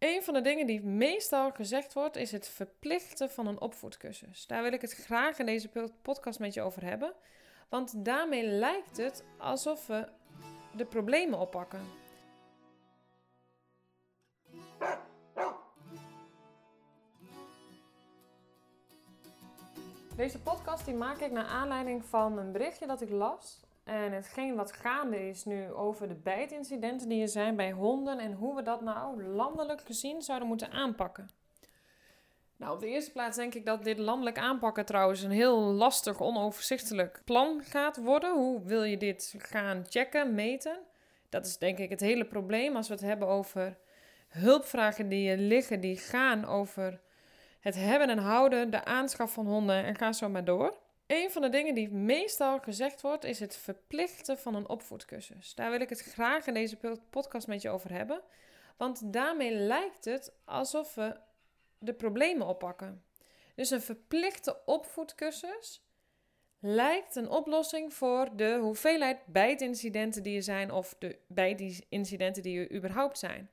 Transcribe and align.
Een 0.00 0.22
van 0.22 0.34
de 0.34 0.40
dingen 0.40 0.66
die 0.66 0.82
meestal 0.82 1.50
gezegd 1.50 1.92
wordt, 1.92 2.16
is 2.16 2.32
het 2.32 2.48
verplichten 2.48 3.30
van 3.30 3.46
een 3.46 3.60
opvoedcursus. 3.60 4.46
Daar 4.46 4.62
wil 4.62 4.72
ik 4.72 4.80
het 4.80 4.92
graag 4.92 5.38
in 5.38 5.46
deze 5.46 5.70
podcast 6.02 6.38
met 6.38 6.54
je 6.54 6.62
over 6.62 6.84
hebben. 6.84 7.12
Want 7.68 8.04
daarmee 8.04 8.46
lijkt 8.46 8.96
het 8.96 9.24
alsof 9.38 9.86
we 9.86 10.08
de 10.76 10.84
problemen 10.84 11.38
oppakken. 11.38 11.80
Deze 20.16 20.40
podcast 20.40 20.84
die 20.84 20.94
maak 20.94 21.18
ik 21.18 21.30
naar 21.30 21.46
aanleiding 21.46 22.04
van 22.04 22.38
een 22.38 22.52
berichtje 22.52 22.86
dat 22.86 23.00
ik 23.00 23.10
las 23.10 23.60
en 23.84 24.12
hetgeen 24.12 24.54
wat 24.54 24.72
gaande 24.72 25.28
is 25.28 25.44
nu 25.44 25.72
over 25.72 26.08
de 26.08 26.14
bijtincidenten 26.14 27.08
die 27.08 27.22
er 27.22 27.28
zijn 27.28 27.56
bij 27.56 27.70
honden 27.70 28.18
en 28.18 28.32
hoe 28.32 28.54
we 28.54 28.62
dat 28.62 28.80
nou 28.80 29.24
landelijk 29.24 29.80
gezien 29.80 30.22
zouden 30.22 30.48
moeten 30.48 30.70
aanpakken. 30.70 31.30
Nou, 32.56 32.74
op 32.74 32.80
de 32.80 32.88
eerste 32.88 33.12
plaats 33.12 33.36
denk 33.36 33.54
ik 33.54 33.66
dat 33.66 33.84
dit 33.84 33.98
landelijk 33.98 34.38
aanpakken 34.38 34.84
trouwens 34.84 35.22
een 35.22 35.30
heel 35.30 35.58
lastig, 35.58 36.20
onoverzichtelijk 36.20 37.22
plan 37.24 37.62
gaat 37.62 37.96
worden. 37.96 38.34
Hoe 38.34 38.62
wil 38.64 38.82
je 38.82 38.96
dit 38.96 39.34
gaan 39.38 39.84
checken, 39.88 40.34
meten? 40.34 40.78
Dat 41.28 41.46
is 41.46 41.58
denk 41.58 41.78
ik 41.78 41.90
het 41.90 42.00
hele 42.00 42.24
probleem 42.24 42.76
als 42.76 42.88
we 42.88 42.94
het 42.94 43.02
hebben 43.02 43.28
over 43.28 43.78
hulpvragen 44.28 45.08
die 45.08 45.30
er 45.30 45.36
liggen, 45.36 45.80
die 45.80 45.96
gaan 45.96 46.44
over 46.44 47.00
het 47.60 47.74
hebben 47.74 48.08
en 48.08 48.18
houden, 48.18 48.70
de 48.70 48.84
aanschaf 48.84 49.32
van 49.32 49.46
honden 49.46 49.84
en 49.84 49.96
ga 49.96 50.12
zo 50.12 50.28
maar 50.28 50.44
door. 50.44 50.78
Een 51.10 51.30
van 51.30 51.42
de 51.42 51.48
dingen 51.48 51.74
die 51.74 51.90
meestal 51.90 52.58
gezegd 52.58 53.00
wordt, 53.00 53.24
is 53.24 53.40
het 53.40 53.56
verplichten 53.56 54.38
van 54.38 54.54
een 54.54 54.68
opvoedcursus. 54.68 55.54
Daar 55.54 55.70
wil 55.70 55.80
ik 55.80 55.88
het 55.88 56.00
graag 56.00 56.46
in 56.46 56.54
deze 56.54 56.76
podcast 57.10 57.46
met 57.46 57.62
je 57.62 57.70
over 57.70 57.92
hebben. 57.92 58.22
Want 58.76 59.12
daarmee 59.12 59.52
lijkt 59.52 60.04
het 60.04 60.32
alsof 60.44 60.94
we 60.94 61.16
de 61.78 61.94
problemen 61.94 62.46
oppakken. 62.46 63.04
Dus 63.54 63.70
een 63.70 63.80
verplichte 63.80 64.64
opvoedcursus 64.64 65.82
lijkt 66.58 67.16
een 67.16 67.28
oplossing 67.28 67.94
voor 67.94 68.28
de 68.36 68.58
hoeveelheid 68.60 69.26
bijtincidenten 69.26 70.22
die 70.22 70.36
er 70.36 70.42
zijn 70.42 70.70
of 70.70 70.94
de 70.98 71.18
bijtincidenten 71.26 72.42
die 72.42 72.58
er 72.58 72.76
überhaupt 72.76 73.18
zijn. 73.18 73.50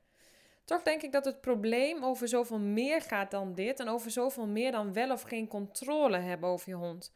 Toch 0.66 0.82
denk 0.82 1.02
ik 1.02 1.12
dat 1.12 1.26
het 1.26 1.42
probleem 1.42 2.04
over 2.04 2.28
zoveel 2.28 2.60
meer 2.60 3.02
gaat 3.02 3.32
dan 3.32 3.54
dit 3.56 3.80
en 3.80 3.88
over 3.88 4.12
zoveel 4.12 4.48
meer 4.48 4.72
dan 4.72 4.94
wel 4.94 5.12
of 5.12 5.22
geen 5.22 5.48
controle 5.48 6.18
hebben 6.18 6.50
over 6.50 6.70
je 6.70 6.76
hond. 6.76 7.14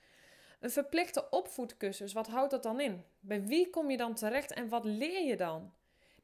Een 0.62 0.72
verplichte 0.72 1.30
opvoedcursus, 1.30 2.14
wat 2.14 2.28
houdt 2.28 2.52
dat 2.52 2.64
dan 2.64 2.80
in? 2.80 3.04
Bij 3.20 3.44
wie 3.44 3.70
kom 3.70 3.92
je 3.92 3.98
dan 3.98 4.14
terecht 4.14 4.54
en 4.54 4.70
wat 4.70 4.86
leer 4.86 5.26
je 5.26 5.38
dan? 5.38 5.74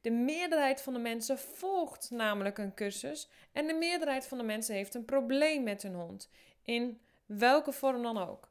De 0.00 0.10
meerderheid 0.10 0.82
van 0.82 0.92
de 0.92 0.98
mensen 0.98 1.38
volgt 1.38 2.10
namelijk 2.10 2.58
een 2.58 2.74
cursus 2.74 3.30
en 3.52 3.66
de 3.66 3.74
meerderheid 3.74 4.26
van 4.26 4.38
de 4.38 4.44
mensen 4.44 4.74
heeft 4.74 4.94
een 4.94 5.04
probleem 5.04 5.62
met 5.62 5.82
hun 5.82 5.94
hond, 5.94 6.30
in 6.62 7.00
welke 7.26 7.72
vorm 7.72 8.02
dan 8.02 8.18
ook. 8.18 8.50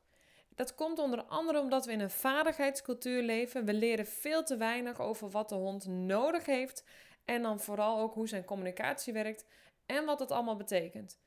Dat 0.56 0.76
komt 0.76 1.00
onder 1.00 1.24
andere 1.24 1.60
omdat 1.60 1.86
we 1.86 1.92
in 1.92 2.00
een 2.00 2.10
vaardigheidscultuur 2.10 3.24
leven. 3.24 3.66
We 3.66 3.74
leren 3.74 4.06
veel 4.06 4.44
te 4.44 4.58
weinig 4.58 5.00
over 5.00 5.30
wat 5.30 5.50
de 5.50 5.56
hond 5.56 5.88
nodig 5.88 6.46
heeft 6.46 6.84
en 7.26 7.42
dan 7.42 7.60
vooral 7.60 8.00
ook 8.00 8.14
hoe 8.14 8.28
zijn 8.28 8.46
communicatie 8.46 9.14
werkt 9.14 9.46
en 9.86 10.06
wat 10.06 10.20
het 10.20 10.32
allemaal 10.32 10.56
betekent. 10.56 11.20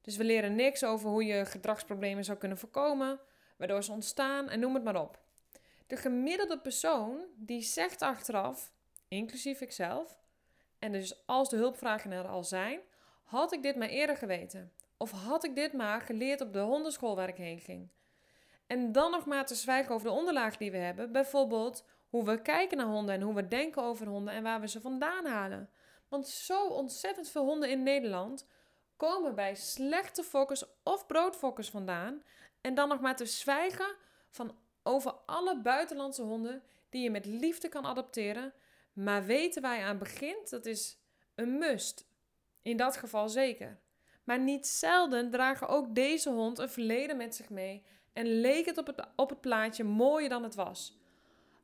Dus 0.00 0.16
we 0.16 0.24
leren 0.24 0.54
niks 0.54 0.84
over 0.84 1.10
hoe 1.10 1.24
je 1.24 1.46
gedragsproblemen 1.46 2.24
zou 2.24 2.38
kunnen 2.38 2.58
voorkomen, 2.58 3.20
waardoor 3.58 3.84
ze 3.84 3.92
ontstaan 3.92 4.48
en 4.48 4.60
noem 4.60 4.74
het 4.74 4.84
maar 4.84 5.00
op. 5.00 5.18
De 5.86 5.96
gemiddelde 5.96 6.58
persoon 6.58 7.24
die 7.36 7.62
zegt 7.62 8.02
achteraf, 8.02 8.72
inclusief 9.08 9.60
ikzelf, 9.60 10.18
en 10.78 10.92
dus 10.92 11.26
als 11.26 11.48
de 11.48 11.56
hulpvragen 11.56 12.10
er 12.10 12.28
al 12.28 12.44
zijn, 12.44 12.80
had 13.22 13.52
ik 13.52 13.62
dit 13.62 13.76
maar 13.76 13.88
eerder 13.88 14.16
geweten. 14.16 14.72
Of 14.96 15.10
had 15.10 15.44
ik 15.44 15.54
dit 15.54 15.72
maar 15.72 16.00
geleerd 16.00 16.40
op 16.40 16.52
de 16.52 16.60
hondenschool 16.60 17.16
waar 17.16 17.28
ik 17.28 17.36
heen 17.36 17.60
ging. 17.60 17.88
En 18.66 18.92
dan 18.92 19.10
nog 19.10 19.26
maar 19.26 19.46
te 19.46 19.54
zwijgen 19.54 19.94
over 19.94 20.06
de 20.06 20.14
onderlaag 20.14 20.56
die 20.56 20.70
we 20.70 20.76
hebben. 20.76 21.12
Bijvoorbeeld 21.12 21.84
hoe 22.08 22.24
we 22.24 22.42
kijken 22.42 22.76
naar 22.76 22.86
honden 22.86 23.14
en 23.14 23.20
hoe 23.20 23.34
we 23.34 23.48
denken 23.48 23.82
over 23.82 24.06
honden 24.06 24.34
en 24.34 24.42
waar 24.42 24.60
we 24.60 24.68
ze 24.68 24.80
vandaan 24.80 25.26
halen. 25.26 25.70
Want 26.08 26.28
zo 26.28 26.66
ontzettend 26.66 27.28
veel 27.28 27.44
honden 27.44 27.70
in 27.70 27.82
Nederland 27.82 28.46
komen 28.96 29.34
bij 29.34 29.54
slechte 29.54 30.22
fokkers 30.22 30.64
of 30.82 31.06
broodfokkers 31.06 31.70
vandaan. 31.70 32.22
En 32.60 32.74
dan 32.74 32.88
nog 32.88 33.00
maar 33.00 33.16
te 33.16 33.26
zwijgen 33.26 33.96
van 34.30 34.56
over 34.82 35.12
alle 35.26 35.60
buitenlandse 35.60 36.22
honden 36.22 36.62
die 36.88 37.02
je 37.02 37.10
met 37.10 37.26
liefde 37.26 37.68
kan 37.68 37.86
adopteren. 37.86 38.52
Maar 38.92 39.24
weten 39.24 39.62
je 39.62 39.82
aan 39.82 39.98
begint, 39.98 40.50
dat 40.50 40.66
is 40.66 40.98
een 41.34 41.58
must. 41.58 42.06
In 42.62 42.76
dat 42.76 42.96
geval 42.96 43.28
zeker. 43.28 43.78
Maar 44.24 44.38
niet 44.38 44.66
zelden 44.66 45.30
dragen 45.30 45.68
ook 45.68 45.94
deze 45.94 46.30
hond 46.30 46.58
een 46.58 46.68
verleden 46.68 47.16
met 47.16 47.34
zich 47.34 47.50
mee 47.50 47.84
en 48.12 48.40
leek 48.40 48.66
het 48.66 48.78
op 48.78 48.86
het, 48.86 49.06
op 49.16 49.28
het 49.28 49.40
plaatje 49.40 49.84
mooier 49.84 50.28
dan 50.28 50.42
het 50.42 50.54
was. 50.54 50.98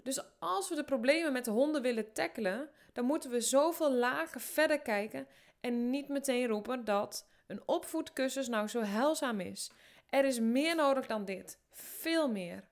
Dus 0.03 0.23
als 0.39 0.69
we 0.69 0.75
de 0.75 0.85
problemen 0.85 1.33
met 1.33 1.45
de 1.45 1.51
honden 1.51 1.83
willen 1.83 2.13
tackelen, 2.13 2.71
dan 2.93 3.05
moeten 3.05 3.31
we 3.31 3.41
zoveel 3.41 3.93
lagen 3.93 4.41
verder 4.41 4.81
kijken 4.81 5.27
en 5.61 5.91
niet 5.91 6.09
meteen 6.09 6.47
roepen 6.47 6.85
dat 6.85 7.29
een 7.47 7.63
opvoedcursus 7.67 8.49
nou 8.49 8.69
zo 8.69 8.81
heilzaam 8.83 9.41
is. 9.41 9.71
Er 10.09 10.25
is 10.25 10.41
meer 10.41 10.77
nodig 10.77 11.07
dan 11.07 11.25
dit. 11.25 11.59
Veel 11.71 12.31
meer. 12.31 12.69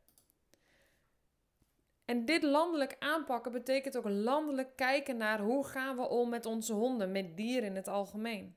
En 2.04 2.25
dit 2.25 2.43
landelijk 2.43 2.97
aanpakken 2.98 3.53
betekent 3.53 3.97
ook 3.97 4.09
landelijk 4.09 4.76
kijken 4.76 5.16
naar 5.16 5.41
hoe 5.41 5.66
gaan 5.66 5.97
we 5.97 6.09
om 6.09 6.28
met 6.28 6.47
onze 6.47 6.72
honden, 6.72 7.12
met 7.12 7.37
dieren 7.37 7.69
in 7.69 7.76
het 7.76 7.88
algemeen. 7.88 8.56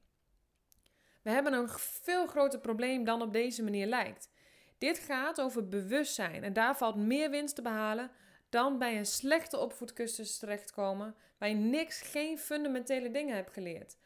We 1.21 1.29
hebben 1.29 1.53
een 1.53 1.69
veel 1.69 2.27
groter 2.27 2.59
probleem 2.59 3.03
dan 3.03 3.21
op 3.21 3.33
deze 3.33 3.63
manier 3.63 3.87
lijkt. 3.87 4.29
Dit 4.77 4.99
gaat 4.99 5.41
over 5.41 5.67
bewustzijn 5.67 6.43
en 6.43 6.53
daar 6.53 6.77
valt 6.77 6.95
meer 6.95 7.29
winst 7.29 7.55
te 7.55 7.61
behalen 7.61 8.11
dan 8.49 8.77
bij 8.77 8.97
een 8.97 9.05
slechte 9.05 9.57
opvoedcursus 9.57 10.37
terechtkomen 10.37 11.15
waar 11.37 11.49
je 11.49 11.55
niks, 11.55 12.01
geen 12.01 12.37
fundamentele 12.37 13.11
dingen 13.11 13.35
hebt 13.35 13.53
geleerd. 13.53 13.97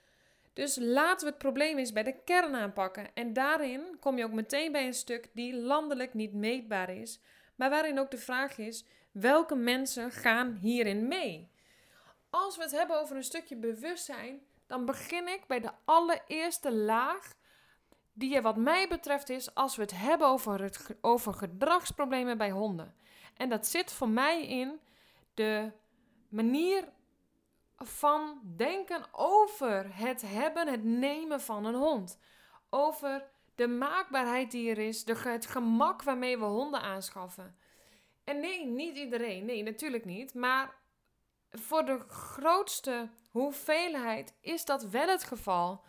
Dus 0.59 0.75
laten 0.75 1.25
we 1.25 1.31
het 1.31 1.37
probleem 1.37 1.77
eens 1.77 1.91
bij 1.91 2.03
de 2.03 2.23
kern 2.23 2.55
aanpakken. 2.55 3.13
En 3.13 3.33
daarin 3.33 3.97
kom 3.99 4.17
je 4.17 4.23
ook 4.23 4.31
meteen 4.31 4.71
bij 4.71 4.85
een 4.85 4.93
stuk 4.93 5.29
die 5.33 5.55
landelijk 5.55 6.13
niet 6.13 6.33
meetbaar 6.33 6.89
is, 6.89 7.19
maar 7.55 7.69
waarin 7.69 7.99
ook 7.99 8.11
de 8.11 8.17
vraag 8.17 8.57
is: 8.57 8.85
welke 9.11 9.55
mensen 9.55 10.11
gaan 10.11 10.57
hierin 10.61 11.07
mee? 11.07 11.51
Als 12.29 12.57
we 12.57 12.63
het 12.63 12.71
hebben 12.71 12.99
over 12.99 13.15
een 13.15 13.23
stukje 13.23 13.55
bewustzijn, 13.55 14.39
dan 14.67 14.85
begin 14.85 15.27
ik 15.27 15.47
bij 15.47 15.59
de 15.59 15.71
allereerste 15.85 16.73
laag, 16.73 17.33
die 18.13 18.35
er 18.35 18.41
wat 18.41 18.57
mij 18.57 18.87
betreft 18.87 19.29
is 19.29 19.55
als 19.55 19.75
we 19.75 19.81
het 19.81 19.97
hebben 19.97 20.27
over, 20.27 20.61
het, 20.61 20.95
over 21.01 21.33
gedragsproblemen 21.33 22.37
bij 22.37 22.51
honden. 22.51 22.95
En 23.37 23.49
dat 23.49 23.67
zit 23.67 23.91
voor 23.91 24.09
mij 24.09 24.47
in 24.47 24.79
de 25.33 25.71
manier 26.29 26.89
van 27.85 28.39
denken 28.43 29.05
over 29.11 29.95
het 29.95 30.21
hebben, 30.21 30.67
het 30.67 30.83
nemen 30.83 31.41
van 31.41 31.65
een 31.65 31.75
hond. 31.75 32.19
Over 32.69 33.27
de 33.55 33.67
maakbaarheid 33.67 34.51
die 34.51 34.69
er 34.69 34.77
is, 34.77 35.03
de, 35.03 35.15
het 35.15 35.45
gemak 35.45 36.03
waarmee 36.03 36.37
we 36.37 36.45
honden 36.45 36.81
aanschaffen. 36.81 37.57
En 38.23 38.39
nee, 38.39 38.65
niet 38.65 38.97
iedereen. 38.97 39.45
Nee, 39.45 39.63
natuurlijk 39.63 40.05
niet. 40.05 40.33
Maar 40.33 40.75
voor 41.49 41.85
de 41.85 41.99
grootste 42.07 43.09
hoeveelheid 43.31 44.33
is 44.41 44.65
dat 44.65 44.83
wel 44.83 45.07
het 45.07 45.23
geval. 45.23 45.83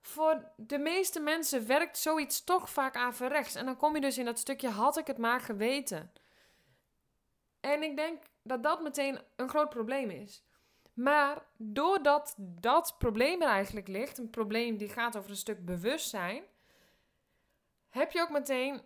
Voor 0.00 0.48
de 0.56 0.78
meeste 0.78 1.20
mensen 1.20 1.66
werkt 1.66 1.98
zoiets 1.98 2.44
toch 2.44 2.70
vaak 2.70 2.96
averechts. 2.96 3.54
En 3.54 3.64
dan 3.64 3.76
kom 3.76 3.94
je 3.94 4.00
dus 4.00 4.18
in 4.18 4.24
dat 4.24 4.38
stukje 4.38 4.68
had 4.68 4.96
ik 4.96 5.06
het 5.06 5.18
maar 5.18 5.40
geweten. 5.40 6.12
En 7.60 7.82
ik 7.82 7.96
denk 7.96 8.22
dat 8.42 8.62
dat 8.62 8.82
meteen 8.82 9.20
een 9.36 9.48
groot 9.48 9.70
probleem 9.70 10.10
is. 10.10 10.44
Maar 10.94 11.42
doordat 11.56 12.34
dat 12.38 12.94
probleem 12.98 13.42
er 13.42 13.48
eigenlijk 13.48 13.88
ligt, 13.88 14.18
een 14.18 14.30
probleem 14.30 14.76
die 14.76 14.88
gaat 14.88 15.16
over 15.16 15.30
een 15.30 15.36
stuk 15.36 15.64
bewustzijn, 15.64 16.44
heb 17.88 18.12
je 18.12 18.20
ook 18.20 18.30
meteen 18.30 18.82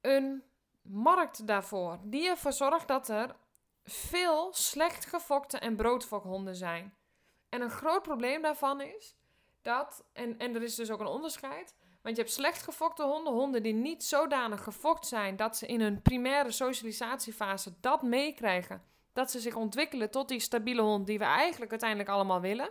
een 0.00 0.42
markt 0.82 1.46
daarvoor. 1.46 1.98
Die 2.02 2.28
ervoor 2.28 2.52
zorgt 2.52 2.88
dat 2.88 3.08
er 3.08 3.36
veel 3.84 4.52
slecht 4.52 5.06
gefokte 5.06 5.58
en 5.58 5.76
broodfokhonden 5.76 6.56
zijn. 6.56 6.94
En 7.48 7.60
een 7.60 7.70
groot 7.70 8.02
probleem 8.02 8.42
daarvan 8.42 8.80
is 8.80 9.16
dat, 9.62 10.04
en, 10.12 10.38
en 10.38 10.54
er 10.54 10.62
is 10.62 10.74
dus 10.74 10.90
ook 10.90 11.00
een 11.00 11.06
onderscheid, 11.06 11.74
want 12.02 12.16
je 12.16 12.22
hebt 12.22 12.34
slecht 12.34 12.62
gefokte 12.62 13.02
honden, 13.02 13.32
honden 13.32 13.62
die 13.62 13.72
niet 13.72 14.04
zodanig 14.04 14.62
gefokt 14.62 15.06
zijn 15.06 15.36
dat 15.36 15.56
ze 15.56 15.66
in 15.66 15.80
hun 15.80 16.02
primaire 16.02 16.50
socialisatiefase 16.50 17.74
dat 17.80 18.02
meekrijgen. 18.02 18.82
Dat 19.12 19.30
ze 19.30 19.40
zich 19.40 19.54
ontwikkelen 19.54 20.10
tot 20.10 20.28
die 20.28 20.40
stabiele 20.40 20.82
hond 20.82 21.06
die 21.06 21.18
we 21.18 21.24
eigenlijk 21.24 21.70
uiteindelijk 21.70 22.10
allemaal 22.10 22.40
willen. 22.40 22.70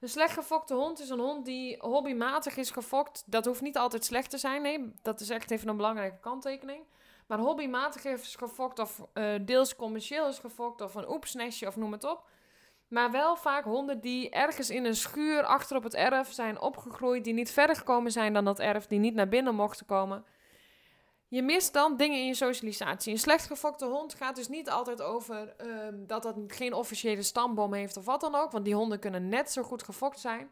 Een 0.00 0.08
slecht 0.08 0.32
gefokte 0.32 0.74
hond 0.74 1.00
is 1.00 1.08
een 1.08 1.18
hond 1.18 1.44
die 1.44 1.76
hobbymatig 1.78 2.56
is 2.56 2.70
gefokt. 2.70 3.22
Dat 3.26 3.44
hoeft 3.44 3.60
niet 3.60 3.76
altijd 3.76 4.04
slecht 4.04 4.30
te 4.30 4.38
zijn. 4.38 4.62
Nee, 4.62 4.92
dat 5.02 5.20
is 5.20 5.30
echt 5.30 5.50
even 5.50 5.68
een 5.68 5.76
belangrijke 5.76 6.20
kanttekening. 6.20 6.82
Maar 7.26 7.38
hobbymatig 7.38 8.04
is 8.04 8.36
gefokt 8.36 8.78
of 8.78 9.06
uh, 9.14 9.34
deels 9.40 9.76
commercieel 9.76 10.28
is 10.28 10.38
gefokt 10.38 10.80
of 10.80 10.94
een 10.94 11.10
oepsnestje 11.10 11.66
of 11.66 11.76
noem 11.76 11.92
het 11.92 12.04
op. 12.04 12.28
Maar 12.88 13.10
wel 13.10 13.36
vaak 13.36 13.64
honden 13.64 14.00
die 14.00 14.30
ergens 14.30 14.70
in 14.70 14.84
een 14.84 14.96
schuur 14.96 15.42
achter 15.42 15.76
op 15.76 15.82
het 15.82 15.94
erf 15.94 16.32
zijn 16.32 16.60
opgegroeid, 16.60 17.24
die 17.24 17.34
niet 17.34 17.50
verder 17.50 17.76
gekomen 17.76 18.12
zijn 18.12 18.32
dan 18.32 18.44
dat 18.44 18.58
erf, 18.58 18.86
die 18.86 18.98
niet 18.98 19.14
naar 19.14 19.28
binnen 19.28 19.54
mochten 19.54 19.86
komen. 19.86 20.24
Je 21.30 21.42
mist 21.42 21.72
dan 21.72 21.96
dingen 21.96 22.18
in 22.18 22.26
je 22.26 22.34
socialisatie. 22.34 23.12
Een 23.12 23.18
slecht 23.18 23.46
gefokte 23.46 23.84
hond 23.84 24.14
gaat 24.14 24.36
dus 24.36 24.48
niet 24.48 24.70
altijd 24.70 25.02
over 25.02 25.54
ehm, 25.56 26.06
dat 26.06 26.22
dat 26.22 26.36
geen 26.46 26.72
officiële 26.72 27.22
stamboom 27.22 27.72
heeft 27.72 27.96
of 27.96 28.04
wat 28.04 28.20
dan 28.20 28.34
ook. 28.34 28.50
Want 28.50 28.64
die 28.64 28.74
honden 28.74 28.98
kunnen 28.98 29.28
net 29.28 29.50
zo 29.50 29.62
goed 29.62 29.82
gefokt 29.82 30.20
zijn. 30.20 30.50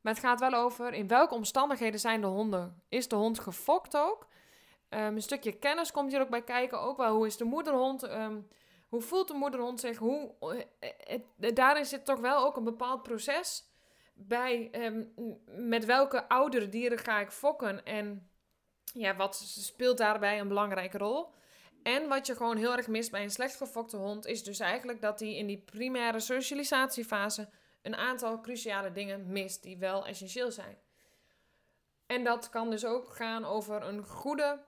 Maar 0.00 0.12
het 0.12 0.22
gaat 0.22 0.40
wel 0.40 0.54
over 0.54 0.92
in 0.92 1.08
welke 1.08 1.34
omstandigheden 1.34 2.00
zijn 2.00 2.20
de 2.20 2.26
honden. 2.26 2.82
Is 2.88 3.08
de 3.08 3.16
hond 3.16 3.38
gefokt 3.38 3.96
ook? 3.96 4.26
Um, 4.90 5.00
een 5.00 5.22
stukje 5.22 5.52
kennis 5.52 5.92
komt 5.92 6.10
hier 6.10 6.20
ook 6.20 6.30
bij 6.30 6.42
kijken. 6.44 6.80
Ook 6.80 6.96
wel 6.96 7.14
hoe 7.14 7.26
is 7.26 7.36
de 7.36 7.44
moederhond? 7.44 8.02
Ehm, 8.02 8.40
hoe 8.88 9.00
voelt 9.00 9.28
de 9.28 9.34
moederhond 9.34 9.80
zich? 9.80 9.98
Hoe, 9.98 10.34
het, 10.98 11.56
daarin 11.56 11.84
zit 11.84 12.04
toch 12.04 12.20
wel 12.20 12.44
ook 12.44 12.56
een 12.56 12.64
bepaald 12.64 13.02
proces 13.02 13.68
bij. 14.14 14.70
met 15.46 15.84
welke 15.84 16.28
oudere 16.28 16.68
dieren 16.68 16.98
ga 16.98 17.20
ik 17.20 17.30
fokken? 17.30 17.84
En 17.84 18.28
ja, 18.94 19.16
wat 19.16 19.36
speelt 19.36 19.98
daarbij 19.98 20.40
een 20.40 20.48
belangrijke 20.48 20.98
rol? 20.98 21.32
En 21.82 22.08
wat 22.08 22.26
je 22.26 22.36
gewoon 22.36 22.56
heel 22.56 22.76
erg 22.76 22.86
mist 22.86 23.10
bij 23.10 23.22
een 23.22 23.30
slecht 23.30 23.56
gefokte 23.56 23.96
hond, 23.96 24.26
is 24.26 24.44
dus 24.44 24.60
eigenlijk 24.60 25.00
dat 25.00 25.20
hij 25.20 25.34
in 25.34 25.46
die 25.46 25.58
primaire 25.58 26.20
socialisatiefase 26.20 27.48
een 27.82 27.96
aantal 27.96 28.40
cruciale 28.40 28.92
dingen 28.92 29.32
mist 29.32 29.62
die 29.62 29.78
wel 29.78 30.06
essentieel 30.06 30.50
zijn. 30.50 30.78
En 32.06 32.24
dat 32.24 32.50
kan 32.50 32.70
dus 32.70 32.84
ook 32.84 33.08
gaan 33.08 33.44
over 33.44 33.82
een 33.82 34.06
goede, 34.06 34.64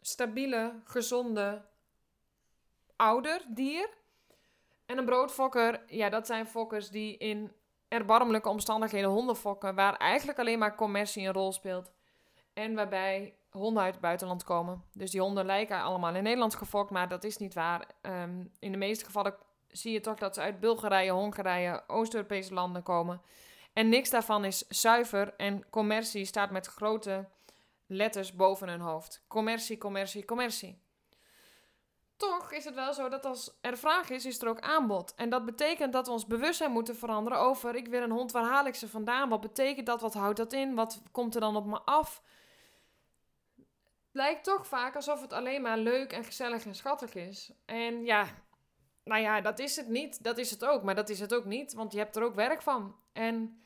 stabiele, 0.00 0.80
gezonde 0.84 1.64
ouder 2.96 3.44
dier. 3.48 3.88
En 4.86 4.98
een 4.98 5.04
broodfokker, 5.04 5.82
ja, 5.86 6.08
dat 6.08 6.26
zijn 6.26 6.46
fokkers 6.46 6.90
die 6.90 7.16
in 7.16 7.52
erbarmelijke 7.88 8.48
omstandigheden 8.48 9.10
honden 9.10 9.36
fokken, 9.36 9.74
waar 9.74 9.96
eigenlijk 9.96 10.38
alleen 10.38 10.58
maar 10.58 10.74
commercie 10.74 11.26
een 11.26 11.32
rol 11.32 11.52
speelt. 11.52 11.92
En 12.52 12.74
waarbij 12.74 13.34
honden 13.58 13.82
uit 13.82 13.92
het 13.92 14.02
buitenland 14.02 14.44
komen. 14.44 14.82
Dus 14.92 15.10
die 15.10 15.20
honden 15.20 15.46
lijken 15.46 15.82
allemaal 15.82 16.14
in 16.14 16.22
Nederland 16.22 16.54
gefokt, 16.54 16.90
maar 16.90 17.08
dat 17.08 17.24
is 17.24 17.36
niet 17.36 17.54
waar. 17.54 17.86
Ehm, 18.00 18.44
in 18.58 18.72
de 18.72 18.78
meeste 18.78 19.04
gevallen 19.04 19.34
zie 19.68 19.92
je 19.92 20.00
toch 20.00 20.18
dat 20.18 20.34
ze 20.34 20.40
uit 20.40 20.60
Bulgarije, 20.60 21.10
Hongarije, 21.10 21.82
Oost-Europese 21.86 22.54
landen 22.54 22.82
komen. 22.82 23.20
En 23.72 23.88
niks 23.88 24.10
daarvan 24.10 24.44
is 24.44 24.66
zuiver 24.68 25.34
en 25.36 25.70
commercie 25.70 26.24
staat 26.24 26.50
met 26.50 26.66
grote 26.66 27.28
letters 27.86 28.32
boven 28.32 28.68
hun 28.68 28.80
hoofd. 28.80 29.24
Commercie, 29.28 29.78
commercie, 29.78 30.24
commercie. 30.24 30.78
Toch 32.16 32.52
is 32.52 32.64
het 32.64 32.74
wel 32.74 32.94
zo 32.94 33.08
dat 33.08 33.24
als 33.24 33.58
er 33.60 33.76
vraag 33.76 34.10
is, 34.10 34.24
is 34.24 34.42
er 34.42 34.48
ook 34.48 34.60
aanbod. 34.60 35.14
En 35.14 35.28
dat 35.28 35.44
betekent 35.44 35.92
dat 35.92 36.06
we 36.06 36.12
ons 36.12 36.26
bewustzijn 36.26 36.70
moeten 36.70 36.96
veranderen 36.96 37.38
over: 37.38 37.74
ik 37.74 37.88
wil 37.88 38.02
een 38.02 38.10
hond, 38.10 38.32
waar 38.32 38.44
haal 38.44 38.66
ik 38.66 38.74
ze 38.74 38.88
vandaan? 38.88 39.28
Wat 39.28 39.40
betekent 39.40 39.86
dat? 39.86 40.00
Wat 40.00 40.14
houdt 40.14 40.36
dat 40.36 40.52
in? 40.52 40.74
Wat 40.74 41.02
komt 41.12 41.34
er 41.34 41.40
dan 41.40 41.56
op 41.56 41.66
me 41.66 41.80
af? 41.80 42.22
Lijkt 44.12 44.44
toch 44.44 44.66
vaak 44.66 44.94
alsof 44.94 45.20
het 45.20 45.32
alleen 45.32 45.62
maar 45.62 45.78
leuk 45.78 46.12
en 46.12 46.24
gezellig 46.24 46.64
en 46.64 46.74
schattig 46.74 47.14
is. 47.14 47.52
En 47.64 48.04
ja, 48.04 48.26
nou 49.04 49.22
ja, 49.22 49.40
dat 49.40 49.58
is 49.58 49.76
het 49.76 49.88
niet. 49.88 50.22
Dat 50.22 50.38
is 50.38 50.50
het 50.50 50.64
ook. 50.64 50.82
Maar 50.82 50.94
dat 50.94 51.08
is 51.08 51.20
het 51.20 51.34
ook 51.34 51.44
niet, 51.44 51.72
want 51.72 51.92
je 51.92 51.98
hebt 51.98 52.16
er 52.16 52.22
ook 52.22 52.34
werk 52.34 52.62
van. 52.62 52.96
En 53.12 53.62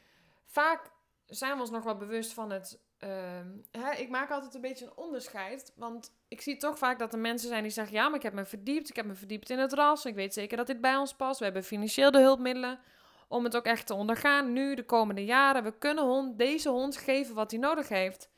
vaak 0.46 0.90
zijn 1.26 1.54
we 1.54 1.60
ons 1.60 1.70
nog 1.70 1.84
wel 1.84 1.96
bewust 1.96 2.32
van 2.32 2.50
het. 2.50 2.80
Ehm, 2.98 3.48
hè, 3.70 3.92
ik 3.92 4.08
maak 4.08 4.30
altijd 4.30 4.54
een 4.54 4.60
beetje 4.60 4.84
een 4.84 4.96
onderscheid. 4.96 5.72
Want 5.76 6.12
ik 6.28 6.40
zie 6.40 6.56
toch 6.56 6.78
vaak 6.78 6.98
dat 6.98 7.12
er 7.12 7.18
mensen 7.18 7.48
zijn 7.48 7.62
die 7.62 7.72
zeggen: 7.72 7.94
Ja, 7.94 8.08
maar 8.08 8.16
ik 8.16 8.22
heb 8.22 8.32
me 8.32 8.44
verdiept. 8.44 8.88
Ik 8.88 8.96
heb 8.96 9.06
me 9.06 9.14
verdiept 9.14 9.50
in 9.50 9.58
het 9.58 9.72
ras. 9.72 10.04
Ik 10.04 10.14
weet 10.14 10.34
zeker 10.34 10.56
dat 10.56 10.66
dit 10.66 10.80
bij 10.80 10.96
ons 10.96 11.14
past. 11.14 11.38
We 11.38 11.44
hebben 11.44 11.64
financieel 11.64 12.10
de 12.10 12.20
hulpmiddelen 12.20 12.80
om 13.28 13.44
het 13.44 13.56
ook 13.56 13.64
echt 13.64 13.86
te 13.86 13.94
ondergaan. 13.94 14.52
Nu, 14.52 14.74
de 14.74 14.84
komende 14.84 15.24
jaren. 15.24 15.62
We 15.62 15.78
kunnen 15.78 16.04
hond, 16.04 16.38
deze 16.38 16.68
hond 16.68 16.96
geven 16.96 17.34
wat 17.34 17.50
hij 17.50 17.60
nodig 17.60 17.88
heeft. 17.88 18.30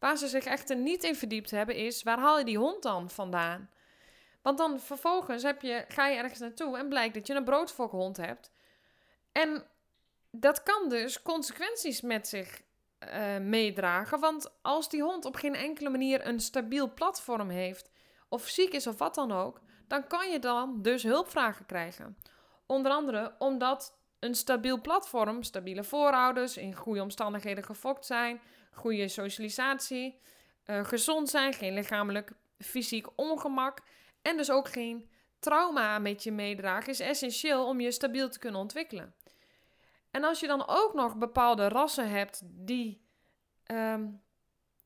Waar 0.00 0.16
ze 0.16 0.28
zich 0.28 0.44
echter 0.44 0.76
niet 0.76 1.04
in 1.04 1.14
verdiept 1.14 1.50
hebben, 1.50 1.74
is 1.74 2.02
waar 2.02 2.18
haal 2.18 2.38
je 2.38 2.44
die 2.44 2.58
hond 2.58 2.82
dan 2.82 3.10
vandaan? 3.10 3.70
Want 4.42 4.58
dan 4.58 4.80
vervolgens 4.80 5.42
heb 5.42 5.62
je, 5.62 5.84
ga 5.88 6.06
je 6.06 6.16
ergens 6.16 6.38
naartoe 6.38 6.78
en 6.78 6.88
blijkt 6.88 7.14
dat 7.14 7.26
je 7.26 7.34
een 7.34 7.44
broodfokhond 7.44 8.16
hebt. 8.16 8.50
En 9.32 9.66
dat 10.30 10.62
kan 10.62 10.88
dus 10.88 11.22
consequenties 11.22 12.00
met 12.00 12.28
zich 12.28 12.62
uh, 13.08 13.38
meedragen. 13.38 14.20
Want 14.20 14.52
als 14.62 14.88
die 14.88 15.02
hond 15.02 15.24
op 15.24 15.36
geen 15.36 15.54
enkele 15.54 15.90
manier 15.90 16.26
een 16.26 16.40
stabiel 16.40 16.94
platform 16.94 17.48
heeft, 17.48 17.90
of 18.28 18.48
ziek 18.48 18.72
is 18.72 18.86
of 18.86 18.98
wat 18.98 19.14
dan 19.14 19.32
ook, 19.32 19.60
dan 19.88 20.06
kan 20.06 20.30
je 20.30 20.38
dan 20.38 20.82
dus 20.82 21.02
hulpvragen 21.02 21.66
krijgen. 21.66 22.16
Onder 22.66 22.92
andere 22.92 23.34
omdat 23.38 23.98
een 24.18 24.34
stabiel 24.34 24.80
platform, 24.80 25.42
stabiele 25.42 25.84
voorouders, 25.84 26.56
in 26.56 26.74
goede 26.74 27.02
omstandigheden 27.02 27.64
gefokt 27.64 28.06
zijn, 28.06 28.40
goede 28.70 29.08
socialisatie, 29.08 30.20
uh, 30.66 30.84
gezond 30.84 31.28
zijn, 31.28 31.52
geen 31.52 31.74
lichamelijk 31.74 32.32
fysiek 32.58 33.06
ongemak 33.16 33.78
en 34.22 34.36
dus 34.36 34.50
ook 34.50 34.68
geen 34.68 35.10
trauma 35.38 35.98
met 35.98 36.22
je 36.22 36.32
meedragen 36.32 36.88
is 36.88 37.00
essentieel 37.00 37.66
om 37.66 37.80
je 37.80 37.90
stabiel 37.90 38.28
te 38.28 38.38
kunnen 38.38 38.60
ontwikkelen. 38.60 39.14
En 40.10 40.24
als 40.24 40.40
je 40.40 40.46
dan 40.46 40.64
ook 40.66 40.94
nog 40.94 41.16
bepaalde 41.16 41.68
rassen 41.68 42.10
hebt 42.10 42.40
die, 42.44 43.00
ehm, 43.64 44.06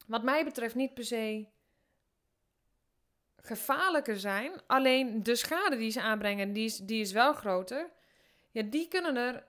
wat 0.06 0.22
mij 0.22 0.44
betreft, 0.44 0.74
niet 0.74 0.94
per 0.94 1.04
se 1.04 1.46
gevaarlijker 3.36 4.18
zijn, 4.18 4.52
alleen 4.66 5.22
de 5.22 5.34
schade 5.34 5.76
die 5.76 5.90
ze 5.90 6.00
aanbrengen, 6.00 6.52
die 6.52 6.64
is, 6.64 6.76
die 6.76 7.00
is 7.00 7.12
wel 7.12 7.32
groter. 7.32 7.90
Ja, 8.50 8.62
die 8.62 8.88
kunnen 8.88 9.16
er 9.16 9.44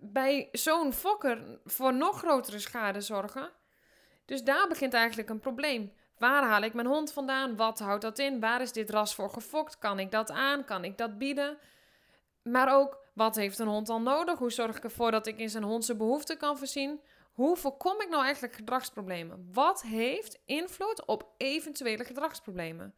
bij 0.00 0.48
zo'n 0.52 0.92
fokker 0.92 1.60
voor 1.64 1.94
nog 1.94 2.18
grotere 2.18 2.58
schade 2.58 3.00
zorgen. 3.00 3.50
Dus 4.24 4.42
daar 4.44 4.68
begint 4.68 4.94
eigenlijk 4.94 5.28
een 5.28 5.40
probleem. 5.40 5.92
Waar 6.18 6.42
haal 6.42 6.62
ik 6.62 6.74
mijn 6.74 6.86
hond 6.86 7.12
vandaan? 7.12 7.56
Wat 7.56 7.78
houdt 7.78 8.02
dat 8.02 8.18
in? 8.18 8.40
Waar 8.40 8.60
is 8.60 8.72
dit 8.72 8.90
ras 8.90 9.14
voor 9.14 9.30
gefokt? 9.30 9.78
Kan 9.78 9.98
ik 9.98 10.10
dat 10.10 10.30
aan? 10.30 10.64
Kan 10.64 10.84
ik 10.84 10.98
dat 10.98 11.18
bieden? 11.18 11.58
Maar 12.42 12.74
ook, 12.74 12.98
wat 13.14 13.36
heeft 13.36 13.58
een 13.58 13.66
hond 13.66 13.86
dan 13.86 14.02
nodig? 14.02 14.38
Hoe 14.38 14.52
zorg 14.52 14.76
ik 14.76 14.84
ervoor 14.84 15.10
dat 15.10 15.26
ik 15.26 15.38
in 15.38 15.50
zijn 15.50 15.64
hond 15.64 15.84
zijn 15.84 15.98
behoeften 15.98 16.38
kan 16.38 16.58
voorzien? 16.58 17.00
Hoe 17.32 17.56
voorkom 17.56 18.00
ik 18.00 18.08
nou 18.08 18.22
eigenlijk 18.22 18.54
gedragsproblemen? 18.54 19.48
Wat 19.52 19.82
heeft 19.82 20.38
invloed 20.44 21.04
op 21.06 21.34
eventuele 21.36 22.04
gedragsproblemen? 22.04 22.94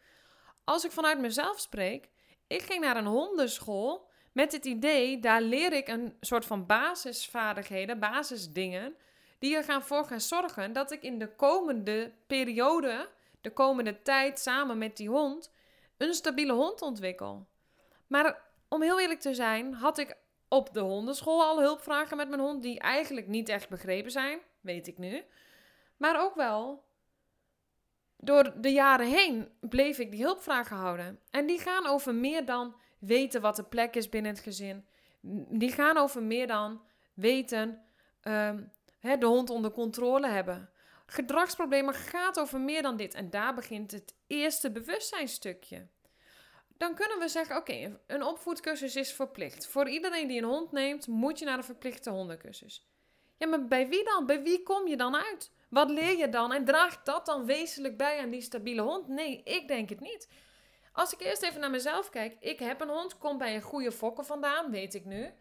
Als 0.65 0.85
ik 0.85 0.93
vanuit 0.93 1.19
mezelf 1.19 1.61
spreek, 1.61 2.09
ik 2.47 2.63
ging 2.63 2.81
naar 2.81 2.97
een 2.97 3.07
hondenschool 3.07 4.10
met 4.33 4.53
het 4.53 4.65
idee, 4.65 5.19
daar 5.21 5.43
leer 5.43 5.73
ik 5.73 5.89
een 5.89 6.17
soort 6.21 6.45
van 6.45 6.67
basisvaardigheden, 6.67 7.99
basisdingen, 7.99 8.97
die 9.39 9.57
er 9.57 9.65
gaan 9.65 9.83
voor 9.83 10.05
gaan 10.05 10.21
zorgen 10.21 10.73
dat 10.73 10.91
ik 10.91 11.03
in 11.03 11.19
de 11.19 11.35
komende 11.37 12.13
periode, 12.27 13.09
de 13.41 13.53
komende 13.53 14.03
tijd 14.03 14.39
samen 14.39 14.79
met 14.79 14.97
die 14.97 15.09
hond, 15.09 15.53
een 15.97 16.15
stabiele 16.15 16.53
hond 16.53 16.83
ontwikkel. 16.83 17.47
Maar 18.07 18.43
om 18.69 18.83
heel 18.83 19.01
eerlijk 19.01 19.21
te 19.21 19.35
zijn, 19.35 19.75
had 19.75 19.99
ik 19.99 20.17
op 20.49 20.73
de 20.75 20.81
hondenschool 20.81 21.43
al 21.43 21.61
hulpvragen 21.61 22.17
met 22.17 22.29
mijn 22.29 22.41
hond 22.41 22.63
die 22.63 22.79
eigenlijk 22.79 23.27
niet 23.27 23.49
echt 23.49 23.69
begrepen 23.69 24.11
zijn, 24.11 24.39
weet 24.61 24.87
ik 24.87 24.99
nu. 24.99 25.25
Maar 25.97 26.21
ook 26.21 26.35
wel 26.35 26.85
door 28.17 28.53
de 28.61 28.73
jaren 28.73 29.07
heen 29.07 29.49
bleef 29.61 29.99
ik 29.99 30.11
die 30.11 30.23
hulpvragen 30.23 30.77
houden. 30.77 31.21
En 31.31 31.47
die 31.47 31.59
gaan 31.59 31.87
over 31.87 32.15
meer 32.15 32.45
dan 32.45 32.80
weten 33.01 33.41
wat 33.41 33.57
de 33.57 33.65
plek 33.65 33.95
is 33.95 34.09
binnen 34.09 34.33
het 34.33 34.41
gezin. 34.41 34.87
Die 35.49 35.73
gaan 35.73 35.97
over 35.97 36.23
meer 36.23 36.47
dan 36.47 36.83
weten 37.15 37.83
ehm, 38.21 38.63
hè, 38.99 39.19
de 39.19 39.27
hond 39.27 39.51
onder 39.51 39.71
controle 39.71 40.29
hebben. 40.29 40.71
Gedragsproblemen 41.07 41.95
gaat 41.95 42.41
over 42.41 42.61
meer 42.61 42.83
dan 42.83 42.97
dit. 42.97 43.15
En 43.15 43.31
daar 43.31 43.55
begint 43.55 43.91
het 43.91 44.15
eerste 44.27 44.71
bewustzijnstukje. 44.71 45.87
Dan 46.77 46.95
kunnen 46.95 47.19
we 47.19 47.29
zeggen: 47.29 47.57
oké, 47.57 48.01
een 48.07 48.23
opvoedcursus 48.23 48.97
is 48.97 49.13
verplicht. 49.13 49.67
Voor 49.67 49.89
iedereen 49.89 50.29
die 50.29 50.39
een 50.39 50.49
hond 50.49 50.73
neemt, 50.73 51.07
moet 51.07 51.39
je 51.39 51.45
naar 51.45 51.57
een 51.57 51.65
verplichte 51.65 52.11
hondencursus. 52.11 52.87
Ja, 53.37 53.47
maar 53.47 53.67
bij 53.67 53.89
wie 53.89 54.05
dan? 54.05 54.27
Bij 54.27 54.43
wie 54.43 54.63
kom 54.63 54.89
je 54.89 54.97
dan 54.97 55.17
uit? 55.17 55.51
Wat 55.69 55.91
leer 55.91 56.17
je 56.17 56.29
dan? 56.29 56.53
En 56.53 56.65
draagt 56.65 57.07
dat 57.07 57.27
dan 57.27 57.45
wezenlijk 57.45 57.97
bij 57.97 58.21
aan 58.21 58.31
die 58.31 58.41
stabiele 58.41 58.83
hond? 58.83 59.09
Nee, 59.09 59.43
ik 59.45 59.69
denk 59.69 59.89
het 59.89 60.01
niet. 60.01 60.29
Als 60.93 61.13
ik 61.13 61.21
eerst 61.21 61.43
even 61.43 61.61
naar 61.61 61.71
mezelf 61.71 62.11
kijk, 62.11 62.37
ik 62.41 62.59
heb 62.59 62.81
een 62.81 62.89
hond, 62.89 63.19
kom 63.19 63.39
bij 63.39 63.55
een 63.55 63.63
goede 63.63 63.93
fokker 63.93 64.25
vandaan, 64.25 64.71
weet 64.71 64.95
ik 64.95 65.05
nu. 65.05 65.33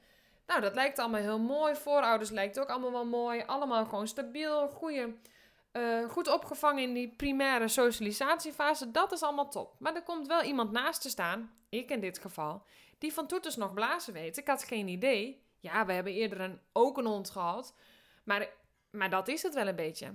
Nou, 0.50 0.62
dat 0.62 0.74
lijkt 0.74 1.00
allemaal 1.00 1.22
heel 1.22 1.40
mooi. 1.40 1.76
Voorouders 1.76 2.30
lijkt 2.30 2.60
ook 2.60 2.70
allemaal 2.70 2.92
wel 2.92 3.06
mooi. 3.06 3.44
Allemaal 3.46 3.86
gewoon 3.86 4.08
stabiel, 4.08 4.68
goede, 4.68 5.14
uh, 5.74 6.10
goed 6.10 6.28
opgevangen 6.28 6.84
in 6.84 6.94
die 6.94 7.14
primaire 7.16 7.68
socialisatiefase. 7.68 8.92
Dat 8.92 9.12
is 9.12 9.22
allemaal 9.22 9.50
top. 9.50 9.76
Maar 9.80 9.96
er 9.96 10.04
komt 10.04 10.28
wel 10.28 10.44
iemand 10.44 10.72
naast 10.72 11.02
te 11.02 11.10
staan, 11.10 11.54
ik 11.70 11.90
in 11.90 12.00
dit 12.00 12.20
geval, 12.20 12.64
die 12.98 13.14
van 13.14 13.28
toeters 13.28 13.56
nog 13.56 13.74
blazen 13.74 14.14
weet. 14.14 14.38
Ik 14.38 14.48
had 14.48 14.64
geen 14.64 14.88
idee. 14.88 15.44
Ja, 15.60 15.86
we 15.86 15.94
hebben 15.94 16.14
eerder 16.14 16.42
een, 16.42 16.60
ook 16.74 16.98
een 16.98 17.06
hond 17.06 17.30
gehad. 17.30 17.76
Maar, 18.24 18.50
maar 18.90 19.10
dat 19.10 19.28
is 19.28 19.44
het 19.44 19.54
wel 19.54 19.68
een 19.68 19.76
beetje. 19.76 20.14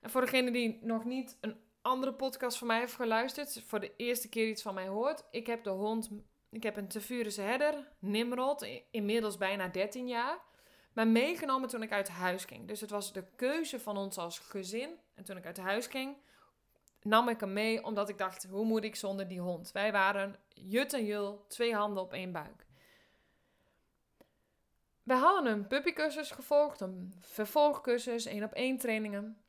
En 0.00 0.10
voor 0.10 0.20
degene 0.20 0.50
die 0.50 0.78
nog 0.82 1.04
niet 1.04 1.36
een 1.40 1.60
andere 1.86 2.14
podcast 2.14 2.58
van 2.58 2.66
mij 2.66 2.78
heeft 2.78 2.94
geluisterd, 2.94 3.62
voor 3.66 3.80
de 3.80 3.92
eerste 3.96 4.28
keer 4.28 4.48
iets 4.48 4.62
van 4.62 4.74
mij 4.74 4.86
hoort. 4.86 5.24
Ik 5.30 5.46
heb 5.46 5.64
de 5.64 5.70
hond 5.70 6.10
ik 6.50 6.62
heb 6.62 6.76
een 6.76 6.88
Tevurese 6.88 7.40
herder, 7.40 7.88
Nimrod, 7.98 8.68
inmiddels 8.90 9.36
bijna 9.36 9.68
13 9.68 10.08
jaar. 10.08 10.38
Maar 10.92 11.08
meegenomen 11.08 11.68
toen 11.68 11.82
ik 11.82 11.92
uit 11.92 12.08
huis 12.08 12.44
ging. 12.44 12.68
Dus 12.68 12.80
het 12.80 12.90
was 12.90 13.12
de 13.12 13.24
keuze 13.36 13.80
van 13.80 13.96
ons 13.96 14.18
als 14.18 14.38
gezin. 14.38 14.98
En 15.14 15.24
toen 15.24 15.36
ik 15.36 15.46
uit 15.46 15.56
huis 15.56 15.86
ging, 15.86 16.16
nam 17.02 17.28
ik 17.28 17.40
hem 17.40 17.52
mee 17.52 17.84
omdat 17.84 18.08
ik 18.08 18.18
dacht, 18.18 18.44
hoe 18.44 18.64
moet 18.64 18.84
ik 18.84 18.96
zonder 18.96 19.28
die 19.28 19.40
hond? 19.40 19.72
Wij 19.72 19.92
waren 19.92 20.36
jut 20.48 20.92
en 20.92 21.04
jul, 21.04 21.44
twee 21.48 21.74
handen 21.74 22.02
op 22.02 22.12
één 22.12 22.32
buik. 22.32 22.66
We 25.02 25.14
hadden 25.14 25.52
een 25.52 25.66
puppycursus 25.66 26.30
gevolgd, 26.30 26.80
een 26.80 27.14
vervolgcursus, 27.18 28.26
één 28.26 28.44
op 28.44 28.52
één 28.52 28.78
trainingen. 28.78 29.40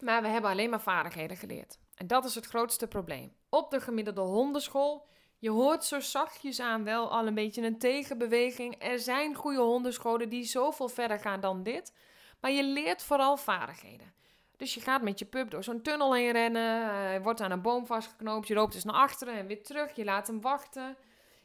Maar 0.00 0.22
we 0.22 0.28
hebben 0.28 0.50
alleen 0.50 0.70
maar 0.70 0.80
vaardigheden 0.80 1.36
geleerd. 1.36 1.78
En 1.94 2.06
dat 2.06 2.24
is 2.24 2.34
het 2.34 2.46
grootste 2.46 2.86
probleem. 2.86 3.32
Op 3.48 3.70
de 3.70 3.80
gemiddelde 3.80 4.20
hondenschool, 4.20 5.06
je 5.38 5.50
hoort 5.50 5.84
zo 5.84 6.00
zachtjes 6.00 6.60
aan 6.60 6.84
wel 6.84 7.10
al 7.10 7.26
een 7.26 7.34
beetje 7.34 7.62
een 7.62 7.78
tegenbeweging. 7.78 8.76
Er 8.78 8.98
zijn 8.98 9.34
goede 9.34 9.60
hondenscholen 9.60 10.28
die 10.28 10.44
zoveel 10.44 10.88
verder 10.88 11.18
gaan 11.18 11.40
dan 11.40 11.62
dit. 11.62 11.94
Maar 12.40 12.50
je 12.50 12.64
leert 12.64 13.02
vooral 13.02 13.36
vaardigheden. 13.36 14.12
Dus 14.56 14.74
je 14.74 14.80
gaat 14.80 15.02
met 15.02 15.18
je 15.18 15.24
pup 15.24 15.50
door 15.50 15.64
zo'n 15.64 15.82
tunnel 15.82 16.14
heen 16.14 16.32
rennen. 16.32 16.84
Hij 16.84 17.22
wordt 17.22 17.40
aan 17.40 17.50
een 17.50 17.62
boom 17.62 17.86
vastgeknoopt. 17.86 18.48
Je 18.48 18.54
loopt 18.54 18.72
dus 18.72 18.84
naar 18.84 18.94
achteren 18.94 19.34
en 19.34 19.46
weer 19.46 19.62
terug. 19.62 19.96
Je 19.96 20.04
laat 20.04 20.26
hem 20.26 20.40
wachten. 20.40 20.96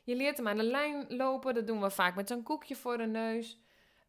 Je 0.04 0.16
leert 0.16 0.38
hem 0.38 0.48
aan 0.48 0.58
de 0.58 0.64
lijn 0.64 1.06
lopen. 1.08 1.54
Dat 1.54 1.68
doen 1.68 1.82
we 1.82 1.90
vaak 1.90 2.16
met 2.16 2.30
een 2.30 2.44
koekje 2.44 2.76
voor 2.76 2.98
de 2.98 3.06
neus. 3.06 3.60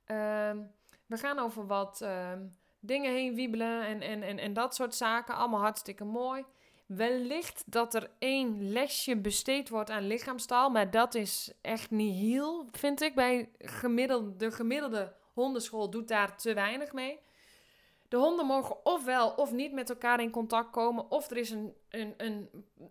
Ehm, 0.05 0.59
we 1.07 1.17
gaan 1.17 1.38
over 1.38 1.67
wat 1.67 2.00
ehm, 2.00 2.47
dingen 2.87 3.12
heen 3.12 3.35
wiebelen 3.35 3.87
en, 3.87 4.00
en, 4.00 4.23
en, 4.23 4.38
en 4.38 4.52
dat 4.52 4.75
soort 4.75 4.95
zaken. 4.95 5.35
Allemaal 5.35 5.61
hartstikke 5.61 6.05
mooi. 6.05 6.45
Wellicht 6.87 7.62
dat 7.66 7.95
er 7.95 8.11
één 8.19 8.73
lesje 8.73 9.16
besteed 9.16 9.69
wordt 9.69 9.90
aan 9.90 10.07
lichaamstaal, 10.07 10.71
maar 10.71 10.90
dat 10.90 11.14
is 11.14 11.52
echt 11.61 11.90
niet 11.90 12.14
heel, 12.19 12.66
vind 12.71 13.02
ik. 13.02 13.14
Bij 13.14 13.50
de 14.37 14.50
gemiddelde 14.52 15.12
hondenschool 15.33 15.90
doet 15.90 16.09
daar 16.09 16.37
te 16.37 16.55
weinig 16.55 16.93
mee. 16.93 17.19
De 18.09 18.16
honden 18.16 18.47
mogen 18.47 18.85
ofwel 18.85 19.31
of 19.31 19.52
niet 19.52 19.73
met 19.73 19.90
elkaar 19.90 20.21
in 20.21 20.31
contact 20.31 20.71
komen, 20.71 21.11
of 21.11 21.31
er 21.31 21.37
is 21.37 21.50
een, 21.50 21.75
een, 21.88 22.14
een, 22.16 22.49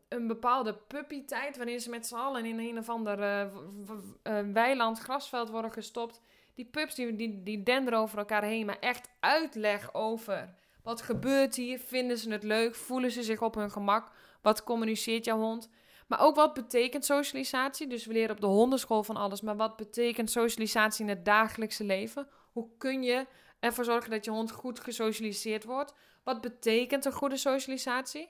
een 0.10 0.28
bepaalde 0.28 0.74
puppytijd 0.74 1.58
waarin 1.58 1.80
ze 1.80 1.90
met 1.90 2.08
z'n 2.08 2.16
allen 2.16 2.46
in 2.46 2.60
een 2.60 2.78
of 2.78 2.90
ander 2.90 3.20
uh, 3.20 4.40
weiland, 4.54 5.00
grasveld 5.00 5.50
worden 5.50 5.72
gestopt. 5.72 6.22
Die 6.56 6.66
pups 6.66 6.96
die, 6.96 7.16
die, 7.16 7.44
die 7.44 7.64
denderen 7.64 8.00
over 8.00 8.18
elkaar 8.18 8.44
heen, 8.44 8.66
maar 8.66 8.80
echt 8.80 9.10
uitleg 9.20 9.94
over 9.94 10.56
wat 10.84 11.02
gebeurt 11.02 11.56
hier, 11.56 11.80
vinden 11.80 12.18
ze 12.18 12.32
het 12.32 12.44
leuk, 12.44 12.76
voelen 12.76 13.12
ze 13.12 13.24
zich 13.24 13.42
op 13.42 13.56
hun 13.56 13.72
gemak, 13.72 14.12
wat 14.42 14.64
communiceert 14.64 15.26
jouw 15.26 15.40
hond. 15.40 15.70
Maar 16.08 16.20
ook 16.20 16.36
wat 16.36 16.54
betekent 16.54 17.06
socialisatie? 17.06 17.88
Dus 17.88 18.06
we 18.06 18.14
leren 18.14 18.36
op 18.36 18.42
de 18.42 18.48
hondenschool 18.48 19.04
van 19.04 19.16
alles, 19.16 19.42
maar 19.42 19.56
wat 19.56 19.76
betekent 19.76 20.32
socialisatie 20.32 21.06
in 21.06 21.10
het 21.10 21.26
dagelijkse 21.26 21.84
leven? 21.84 22.28
Hoe 22.52 22.70
kun 22.78 23.04
je 23.04 23.28
ervoor 23.60 23.84
zorgen 23.84 24.12
dat 24.12 24.26
je 24.26 24.32
hond 24.32 24.52
goed 24.52 24.80
gesocialiseerd 24.80 25.64
wordt? 25.64 25.94
Wat 26.24 26.42
betekent 26.42 27.06
een 27.06 27.12
goede 27.12 27.38
socialisatie? 27.38 28.30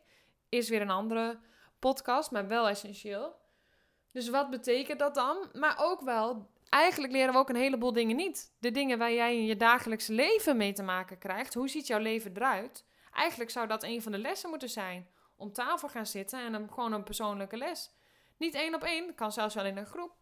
Is 0.50 0.70
weer 0.70 0.82
een 0.82 0.90
andere 0.90 1.40
podcast, 1.80 2.32
maar 2.32 2.48
wel 2.48 2.68
essentieel. 2.68 3.36
Dus 4.12 4.30
wat 4.30 4.50
betekent 4.50 5.00
dat 5.00 5.16
dan? 5.16 5.50
Maar 5.54 5.76
ook 5.80 6.02
wel, 6.02 6.50
eigenlijk 6.76 7.14
leren 7.14 7.34
we 7.34 7.40
ook 7.40 7.50
een 7.50 7.56
heleboel 7.56 7.94
dingen 7.94 8.16
niet. 8.16 8.56
De 8.60 8.72
dingen 8.72 8.98
waar 8.98 9.14
jij 9.14 9.36
in 9.36 9.46
je 9.46 9.56
dagelijkse 9.56 10.14
leven 10.14 10.58
mee 10.58 10.74
te 10.74 10.84
maken 10.84 11.18
krijgt. 11.18 11.54
Hoe 11.54 11.70
ziet 11.70 11.88
jouw 11.88 12.00
leven 12.00 12.32
eruit? 12.36 12.86
Eigenlijk 13.12 13.50
zou 13.50 13.68
dat 13.68 13.84
een 13.84 14.02
van 14.02 14.12
de 14.12 14.18
lessen 14.18 14.50
moeten 14.50 14.70
zijn. 14.70 15.08
Om 15.36 15.52
tafel 15.52 15.88
gaan 15.88 16.06
zitten 16.06 16.40
en 16.40 16.54
een, 16.54 16.70
gewoon 16.74 16.94
een 16.94 17.04
persoonlijke 17.04 17.58
les. 17.58 17.92
Niet 18.38 18.54
één 18.54 18.76
op 18.76 18.84
één, 18.84 19.16
kan 19.16 19.32
zelfs 19.32 19.56
wel 19.56 19.66
in 19.66 19.78
een 19.78 19.86
groep. 19.86 20.14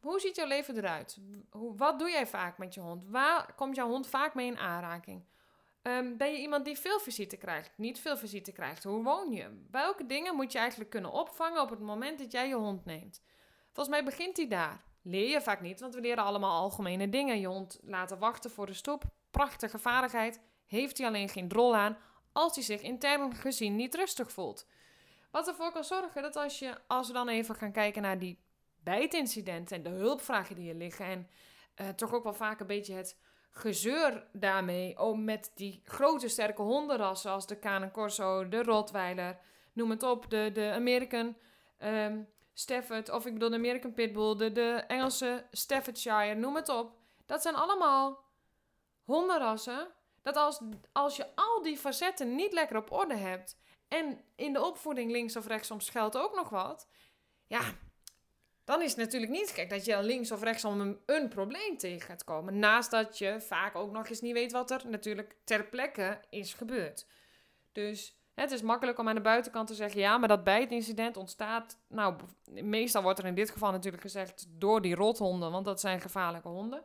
Hoe 0.00 0.20
ziet 0.20 0.36
jouw 0.36 0.46
leven 0.46 0.76
eruit? 0.76 1.18
Wat 1.76 1.98
doe 1.98 2.10
jij 2.10 2.26
vaak 2.26 2.58
met 2.58 2.74
je 2.74 2.80
hond? 2.80 3.04
Waar 3.08 3.54
komt 3.54 3.76
jouw 3.76 3.88
hond 3.88 4.06
vaak 4.08 4.34
mee 4.34 4.46
in 4.46 4.58
aanraking? 4.58 5.24
Ehm, 5.82 6.16
ben 6.16 6.32
je 6.32 6.38
iemand 6.38 6.64
die 6.64 6.78
veel 6.78 7.00
visite 7.00 7.36
krijgt? 7.36 7.78
Niet 7.78 7.98
veel 8.00 8.16
visite 8.16 8.52
krijgt? 8.52 8.84
Hoe 8.84 9.02
woon 9.02 9.32
je? 9.32 9.64
Welke 9.70 10.06
dingen 10.06 10.36
moet 10.36 10.52
je 10.52 10.58
eigenlijk 10.58 10.90
kunnen 10.90 11.12
opvangen 11.12 11.62
op 11.62 11.70
het 11.70 11.80
moment 11.80 12.18
dat 12.18 12.32
jij 12.32 12.48
je 12.48 12.54
hond 12.54 12.84
neemt? 12.84 13.22
Volgens 13.72 13.96
mij 13.96 14.04
begint 14.04 14.36
hij 14.36 14.48
daar. 14.48 14.84
Leer 15.08 15.28
je 15.28 15.40
vaak 15.40 15.60
niet, 15.60 15.80
want 15.80 15.94
we 15.94 16.00
leren 16.00 16.24
allemaal 16.24 16.60
algemene 16.60 17.08
dingen. 17.08 17.40
Je 17.40 17.46
hond 17.46 17.78
laten 17.82 18.18
wachten 18.18 18.50
voor 18.50 18.66
de 18.66 18.72
stoep. 18.72 19.04
Prachtige 19.30 19.78
vaardigheid. 19.78 20.40
Heeft 20.66 20.98
hij 20.98 21.06
alleen 21.06 21.28
geen 21.28 21.48
drol 21.48 21.76
aan 21.76 21.98
als 22.32 22.54
hij 22.54 22.64
zich 22.64 22.80
intern 22.80 23.34
gezien 23.34 23.76
niet 23.76 23.94
rustig 23.94 24.32
voelt. 24.32 24.66
Wat 25.30 25.48
ervoor 25.48 25.72
kan 25.72 25.84
zorgen 25.84 26.22
dat 26.22 26.36
als, 26.36 26.58
je, 26.58 26.78
als 26.86 27.06
we 27.06 27.12
dan 27.12 27.28
even 27.28 27.54
gaan 27.54 27.72
kijken 27.72 28.02
naar 28.02 28.18
die 28.18 28.38
bijtincidenten 28.82 29.76
en 29.76 29.82
de 29.82 29.88
hulpvragen 29.88 30.54
die 30.54 30.68
er 30.68 30.76
liggen. 30.76 31.06
En 31.06 31.28
uh, 31.76 31.88
toch 31.88 32.14
ook 32.14 32.24
wel 32.24 32.34
vaak 32.34 32.60
een 32.60 32.66
beetje 32.66 32.94
het 32.94 33.18
gezeur 33.50 34.26
daarmee. 34.32 34.98
Oh, 34.98 35.18
met 35.18 35.50
die 35.54 35.82
grote 35.84 36.28
sterke 36.28 36.62
hondenrassen 36.62 37.30
als 37.30 37.46
de 37.46 37.58
Canin 37.58 37.90
Corso, 37.90 38.48
de 38.48 38.62
Rottweiler, 38.62 39.38
noem 39.72 39.90
het 39.90 40.02
op, 40.02 40.30
de, 40.30 40.50
de 40.52 40.70
American 40.70 41.36
um, 41.78 42.28
Stafford, 42.58 43.10
of 43.10 43.26
ik 43.26 43.32
bedoel 43.32 43.50
de 43.50 43.56
American 43.56 43.94
Pitbull, 43.94 44.52
de, 44.52 44.84
Engelse 44.86 45.46
Staffordshire, 45.50 46.34
noem 46.34 46.56
het 46.56 46.68
op. 46.68 46.92
Dat 47.26 47.42
zijn 47.42 47.54
allemaal 47.54 48.24
hondenrassen. 49.04 49.88
Dat 50.22 50.36
als, 50.36 50.60
als 50.92 51.16
je 51.16 51.26
al 51.34 51.62
die 51.62 51.78
facetten 51.78 52.34
niet 52.34 52.52
lekker 52.52 52.76
op 52.76 52.92
orde 52.92 53.16
hebt 53.16 53.56
en 53.88 54.20
in 54.36 54.52
de 54.52 54.64
opvoeding 54.64 55.10
links 55.10 55.36
of 55.36 55.46
rechts 55.46 55.66
soms 55.66 55.86
schuilt 55.86 56.16
ook 56.16 56.34
nog 56.34 56.48
wat, 56.48 56.88
ja, 57.46 57.62
dan 58.64 58.82
is 58.82 58.90
het 58.90 58.98
natuurlijk 58.98 59.32
niet 59.32 59.50
gek 59.50 59.70
dat 59.70 59.84
je 59.84 60.02
links 60.02 60.30
of 60.32 60.42
rechts 60.42 60.64
om 60.64 60.80
een, 60.80 61.00
een, 61.06 61.28
probleem 61.28 61.76
tegen 61.78 62.08
gaat 62.08 62.24
komen. 62.24 62.58
Naast 62.58 62.90
dat 62.90 63.18
je 63.18 63.40
vaak 63.40 63.74
ook 63.74 63.92
nog 63.92 64.08
eens 64.08 64.20
niet 64.20 64.32
weet 64.32 64.52
wat 64.52 64.70
er 64.70 64.82
natuurlijk 64.86 65.36
ter 65.44 65.64
plekke 65.64 66.20
is 66.30 66.54
gebeurd. 66.54 67.06
Dus 67.72 68.16
het 68.42 68.50
is 68.50 68.62
makkelijk 68.62 68.98
om 68.98 69.08
aan 69.08 69.14
de 69.14 69.20
buitenkant 69.20 69.66
te 69.66 69.74
zeggen, 69.74 70.00
ja, 70.00 70.18
maar 70.18 70.28
dat 70.28 70.44
bijtincident 70.44 71.16
ontstaat, 71.16 71.78
nou, 71.88 72.14
meestal 72.50 73.02
wordt 73.02 73.18
er 73.18 73.24
in 73.24 73.34
dit 73.34 73.50
geval 73.50 73.70
natuurlijk 73.70 74.02
gezegd 74.02 74.46
door 74.48 74.82
die 74.82 74.94
rothonden, 74.94 75.50
want 75.50 75.64
dat 75.64 75.80
zijn 75.80 76.00
gevaarlijke 76.00 76.48
honden. 76.48 76.84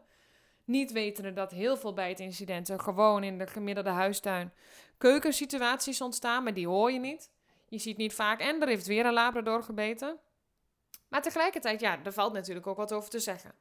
Niet 0.65 0.91
wetende 0.91 1.33
dat 1.33 1.51
heel 1.51 1.77
veel 1.77 1.93
bijtincidenten 1.93 2.79
gewoon 2.79 3.23
in 3.23 3.37
de 3.37 3.47
gemiddelde 3.47 3.89
huistuin 3.89 4.53
keukensituaties 4.97 6.01
ontstaan, 6.01 6.43
maar 6.43 6.53
die 6.53 6.67
hoor 6.67 6.91
je 6.91 6.99
niet. 6.99 7.31
Je 7.67 7.77
ziet 7.77 7.97
niet 7.97 8.13
vaak, 8.13 8.39
en 8.39 8.61
er 8.61 8.67
heeft 8.67 8.87
weer 8.87 9.05
een 9.05 9.13
labrador 9.13 9.63
gebeten. 9.63 10.19
Maar 11.07 11.21
tegelijkertijd, 11.21 11.79
ja, 11.79 12.03
er 12.03 12.13
valt 12.13 12.33
natuurlijk 12.33 12.67
ook 12.67 12.77
wat 12.77 12.93
over 12.93 13.09
te 13.09 13.19
zeggen. 13.19 13.53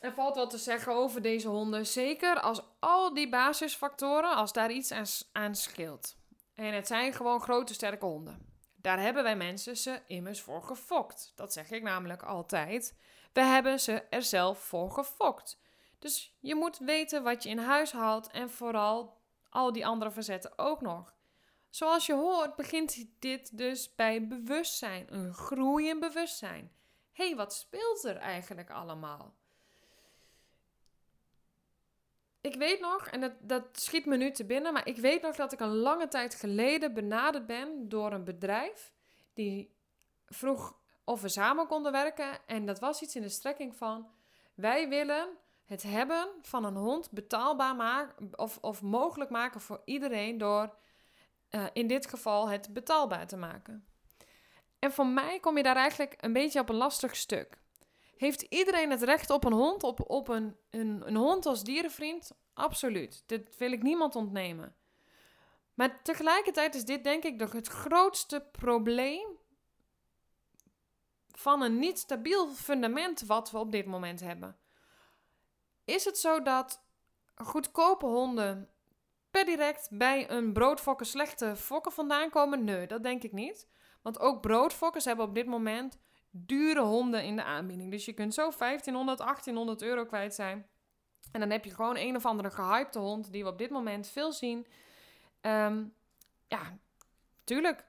Er 0.00 0.12
valt 0.12 0.36
wat 0.36 0.50
te 0.50 0.58
zeggen 0.58 0.92
over 0.92 1.22
deze 1.22 1.48
honden, 1.48 1.86
zeker 1.86 2.40
als 2.40 2.62
al 2.78 3.14
die 3.14 3.28
basisfactoren, 3.28 4.34
als 4.34 4.52
daar 4.52 4.70
iets 4.70 4.92
aan, 4.92 5.06
aan 5.32 5.54
scheelt. 5.54 6.17
En 6.58 6.74
het 6.74 6.86
zijn 6.86 7.12
gewoon 7.12 7.40
grote, 7.40 7.74
sterke 7.74 8.04
honden. 8.04 8.46
Daar 8.76 9.00
hebben 9.00 9.22
wij 9.22 9.36
mensen 9.36 9.76
ze 9.76 10.02
immers 10.06 10.40
voor 10.40 10.62
gefokt. 10.62 11.32
Dat 11.34 11.52
zeg 11.52 11.70
ik 11.70 11.82
namelijk 11.82 12.22
altijd. 12.22 12.98
We 13.32 13.40
hebben 13.40 13.80
ze 13.80 14.02
er 14.02 14.22
zelf 14.22 14.58
voor 14.58 14.90
gefokt. 14.90 15.60
Dus 15.98 16.36
je 16.40 16.54
moet 16.54 16.78
weten 16.78 17.22
wat 17.22 17.42
je 17.42 17.48
in 17.48 17.58
huis 17.58 17.92
haalt 17.92 18.30
en 18.30 18.50
vooral 18.50 19.20
al 19.48 19.72
die 19.72 19.86
andere 19.86 20.10
verzetten 20.10 20.58
ook 20.58 20.80
nog. 20.80 21.14
Zoals 21.70 22.06
je 22.06 22.14
hoort 22.14 22.56
begint 22.56 23.04
dit 23.18 23.58
dus 23.58 23.94
bij 23.94 24.28
bewustzijn, 24.28 25.14
een 25.14 25.34
groei 25.34 25.88
in 25.88 26.00
bewustzijn. 26.00 26.72
Hé, 27.12 27.26
hey, 27.26 27.36
wat 27.36 27.54
speelt 27.54 28.04
er 28.04 28.16
eigenlijk 28.16 28.70
allemaal? 28.70 29.34
Ik 32.40 32.54
weet 32.54 32.80
nog, 32.80 33.06
en 33.06 33.20
dat, 33.20 33.32
dat 33.40 33.64
schiet 33.72 34.06
me 34.06 34.16
nu 34.16 34.30
te 34.30 34.44
binnen, 34.44 34.72
maar 34.72 34.86
ik 34.86 34.96
weet 34.96 35.22
nog 35.22 35.36
dat 35.36 35.52
ik 35.52 35.60
een 35.60 35.76
lange 35.76 36.08
tijd 36.08 36.34
geleden 36.34 36.94
benaderd 36.94 37.46
ben 37.46 37.88
door 37.88 38.12
een 38.12 38.24
bedrijf 38.24 38.92
die 39.34 39.76
vroeg 40.26 40.78
of 41.04 41.20
we 41.20 41.28
samen 41.28 41.66
konden 41.66 41.92
werken. 41.92 42.46
En 42.46 42.66
dat 42.66 42.78
was 42.78 43.02
iets 43.02 43.16
in 43.16 43.22
de 43.22 43.28
strekking 43.28 43.76
van: 43.76 44.10
wij 44.54 44.88
willen 44.88 45.28
het 45.64 45.82
hebben 45.82 46.28
van 46.42 46.64
een 46.64 46.76
hond 46.76 47.10
betaalbaar 47.10 47.76
maken 47.76 48.38
of, 48.38 48.58
of 48.60 48.82
mogelijk 48.82 49.30
maken 49.30 49.60
voor 49.60 49.82
iedereen 49.84 50.38
door 50.38 50.76
uh, 51.50 51.66
in 51.72 51.86
dit 51.86 52.06
geval 52.06 52.48
het 52.48 52.72
betaalbaar 52.72 53.26
te 53.26 53.36
maken. 53.36 53.86
En 54.78 54.92
voor 54.92 55.06
mij 55.06 55.40
kom 55.40 55.56
je 55.56 55.62
daar 55.62 55.76
eigenlijk 55.76 56.14
een 56.20 56.32
beetje 56.32 56.60
op 56.60 56.68
een 56.68 56.74
lastig 56.74 57.16
stuk. 57.16 57.58
Heeft 58.18 58.42
iedereen 58.42 58.90
het 58.90 59.02
recht 59.02 59.30
op 59.30 59.44
een 59.44 59.52
hond, 59.52 59.82
op, 59.82 60.10
op 60.10 60.28
een, 60.28 60.56
een, 60.70 61.02
een 61.06 61.16
hond 61.16 61.46
als 61.46 61.64
dierenvriend? 61.64 62.32
Absoluut. 62.54 63.22
Dit 63.26 63.56
wil 63.56 63.72
ik 63.72 63.82
niemand 63.82 64.16
ontnemen. 64.16 64.76
Maar 65.74 66.02
tegelijkertijd 66.02 66.74
is 66.74 66.84
dit 66.84 67.04
denk 67.04 67.24
ik 67.24 67.40
het 67.40 67.68
grootste 67.68 68.48
probleem 68.52 69.26
van 71.32 71.62
een 71.62 71.78
niet 71.78 71.98
stabiel 71.98 72.48
fundament 72.48 73.26
wat 73.26 73.50
we 73.50 73.58
op 73.58 73.72
dit 73.72 73.86
moment 73.86 74.20
hebben. 74.20 74.58
Is 75.84 76.04
het 76.04 76.18
zo 76.18 76.42
dat 76.42 76.84
goedkope 77.34 78.06
honden 78.06 78.70
per 79.30 79.44
direct 79.44 79.88
bij 79.92 80.30
een 80.30 80.52
broodfokker 80.52 81.06
slechte 81.06 81.56
fokken 81.56 81.92
vandaan 81.92 82.30
komen? 82.30 82.64
Nee, 82.64 82.86
dat 82.86 83.02
denk 83.02 83.22
ik 83.22 83.32
niet. 83.32 83.68
Want 84.02 84.20
ook 84.20 84.40
broodfokkers 84.40 85.04
hebben 85.04 85.24
op 85.26 85.34
dit 85.34 85.46
moment 85.46 85.98
dure 86.30 86.80
honden 86.80 87.24
in 87.24 87.36
de 87.36 87.44
aanbieding. 87.44 87.90
Dus 87.90 88.04
je 88.04 88.12
kunt 88.12 88.34
zo 88.34 88.50
1500, 88.58 89.18
1800 89.18 89.82
euro 89.82 90.04
kwijt 90.04 90.34
zijn. 90.34 90.66
En 91.32 91.40
dan 91.40 91.50
heb 91.50 91.64
je 91.64 91.74
gewoon 91.74 91.96
een 91.96 92.16
of 92.16 92.26
andere 92.26 92.50
gehypte 92.50 92.98
hond 92.98 93.32
die 93.32 93.42
we 93.42 93.50
op 93.50 93.58
dit 93.58 93.70
moment 93.70 94.08
veel 94.08 94.32
zien. 94.32 94.66
Ehm, 95.40 95.84
ja, 96.48 96.78
tuurlijk. 97.44 97.84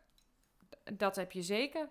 Dat 0.93 1.15
heb 1.15 1.31
je 1.31 1.41
zeker. 1.41 1.89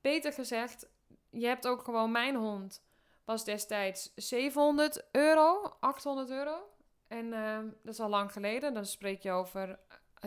Beter 0.00 0.32
gezegd, 0.32 0.88
je 1.30 1.46
hebt 1.46 1.66
ook 1.66 1.82
gewoon 1.82 2.12
mijn 2.12 2.36
hond. 2.36 2.82
Was 3.24 3.44
destijds 3.44 4.12
700 4.14 5.04
euro, 5.12 5.76
800 5.80 6.30
euro. 6.30 6.70
En 7.08 7.32
ehm, 7.32 7.66
dat 7.82 7.94
is 7.94 8.00
al 8.00 8.08
lang 8.08 8.32
geleden. 8.32 8.74
Dan 8.74 8.86
spreek 8.86 9.22
je 9.22 9.30
over 9.30 9.78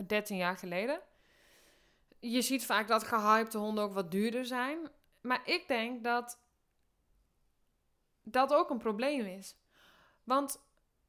13 0.06 0.36
jaar 0.36 0.56
geleden. 0.56 1.00
Je 2.20 2.42
ziet 2.42 2.66
vaak 2.66 2.88
dat 2.88 3.04
gehypte 3.04 3.58
honden 3.58 3.84
ook 3.84 3.92
wat 3.92 4.10
duurder 4.10 4.44
zijn. 4.44 4.78
Maar 5.26 5.40
ik 5.44 5.68
denk 5.68 6.04
dat 6.04 6.38
dat 8.22 8.54
ook 8.54 8.70
een 8.70 8.78
probleem 8.78 9.26
is. 9.26 9.56
Want 10.24 10.64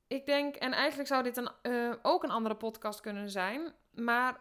ik 0.07 0.25
denk, 0.25 0.55
en 0.55 0.71
eigenlijk 0.73 1.09
zou 1.09 1.23
dit 1.23 1.37
een, 1.37 1.49
uh, 1.63 1.93
ook 2.01 2.23
een 2.23 2.31
andere 2.31 2.55
podcast 2.55 2.99
kunnen 2.99 3.29
zijn. 3.29 3.73
Maar 3.91 4.39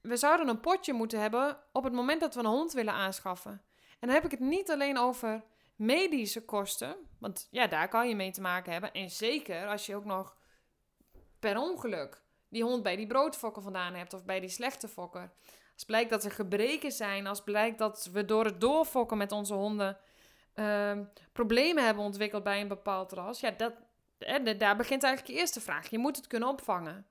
we 0.00 0.16
zouden 0.16 0.48
een 0.48 0.60
potje 0.60 0.92
moeten 0.92 1.20
hebben 1.20 1.58
op 1.72 1.84
het 1.84 1.92
moment 1.92 2.20
dat 2.20 2.34
we 2.34 2.40
een 2.40 2.46
hond 2.46 2.72
willen 2.72 2.92
aanschaffen. 2.94 3.62
En 3.98 4.06
dan 4.06 4.10
heb 4.10 4.24
ik 4.24 4.30
het 4.30 4.40
niet 4.40 4.70
alleen 4.70 4.98
over 4.98 5.44
medische 5.76 6.44
kosten. 6.44 6.96
Want 7.18 7.48
ja, 7.50 7.66
daar 7.66 7.88
kan 7.88 8.08
je 8.08 8.16
mee 8.16 8.30
te 8.30 8.40
maken 8.40 8.72
hebben. 8.72 8.92
En 8.92 9.10
zeker 9.10 9.66
als 9.66 9.86
je 9.86 9.96
ook 9.96 10.04
nog 10.04 10.36
per 11.38 11.58
ongeluk 11.58 12.22
die 12.48 12.62
hond 12.62 12.82
bij 12.82 12.96
die 12.96 13.06
broodfokker 13.06 13.62
vandaan 13.62 13.94
hebt 13.94 14.14
of 14.14 14.24
bij 14.24 14.40
die 14.40 14.48
slechte 14.48 14.88
fokker. 14.88 15.30
Als 15.76 15.84
blijkt 15.84 16.10
dat 16.10 16.24
er 16.24 16.30
gebreken 16.30 16.92
zijn, 16.92 17.26
als 17.26 17.42
blijkt 17.42 17.78
dat 17.78 18.08
we 18.12 18.24
door 18.24 18.44
het 18.44 18.60
doorfokken 18.60 19.16
met 19.16 19.32
onze 19.32 19.54
honden 19.54 19.98
uh, 20.54 20.98
problemen 21.32 21.84
hebben 21.84 22.04
ontwikkeld 22.04 22.42
bij 22.42 22.60
een 22.60 22.68
bepaald 22.68 23.12
ras, 23.12 23.40
ja, 23.40 23.50
dat, 23.50 23.72
daar 24.58 24.76
begint 24.76 25.02
eigenlijk 25.02 25.34
je 25.34 25.40
eerste 25.40 25.60
vraag. 25.60 25.90
Je 25.90 25.98
moet 25.98 26.16
het 26.16 26.26
kunnen 26.26 26.48
opvangen. 26.48 27.06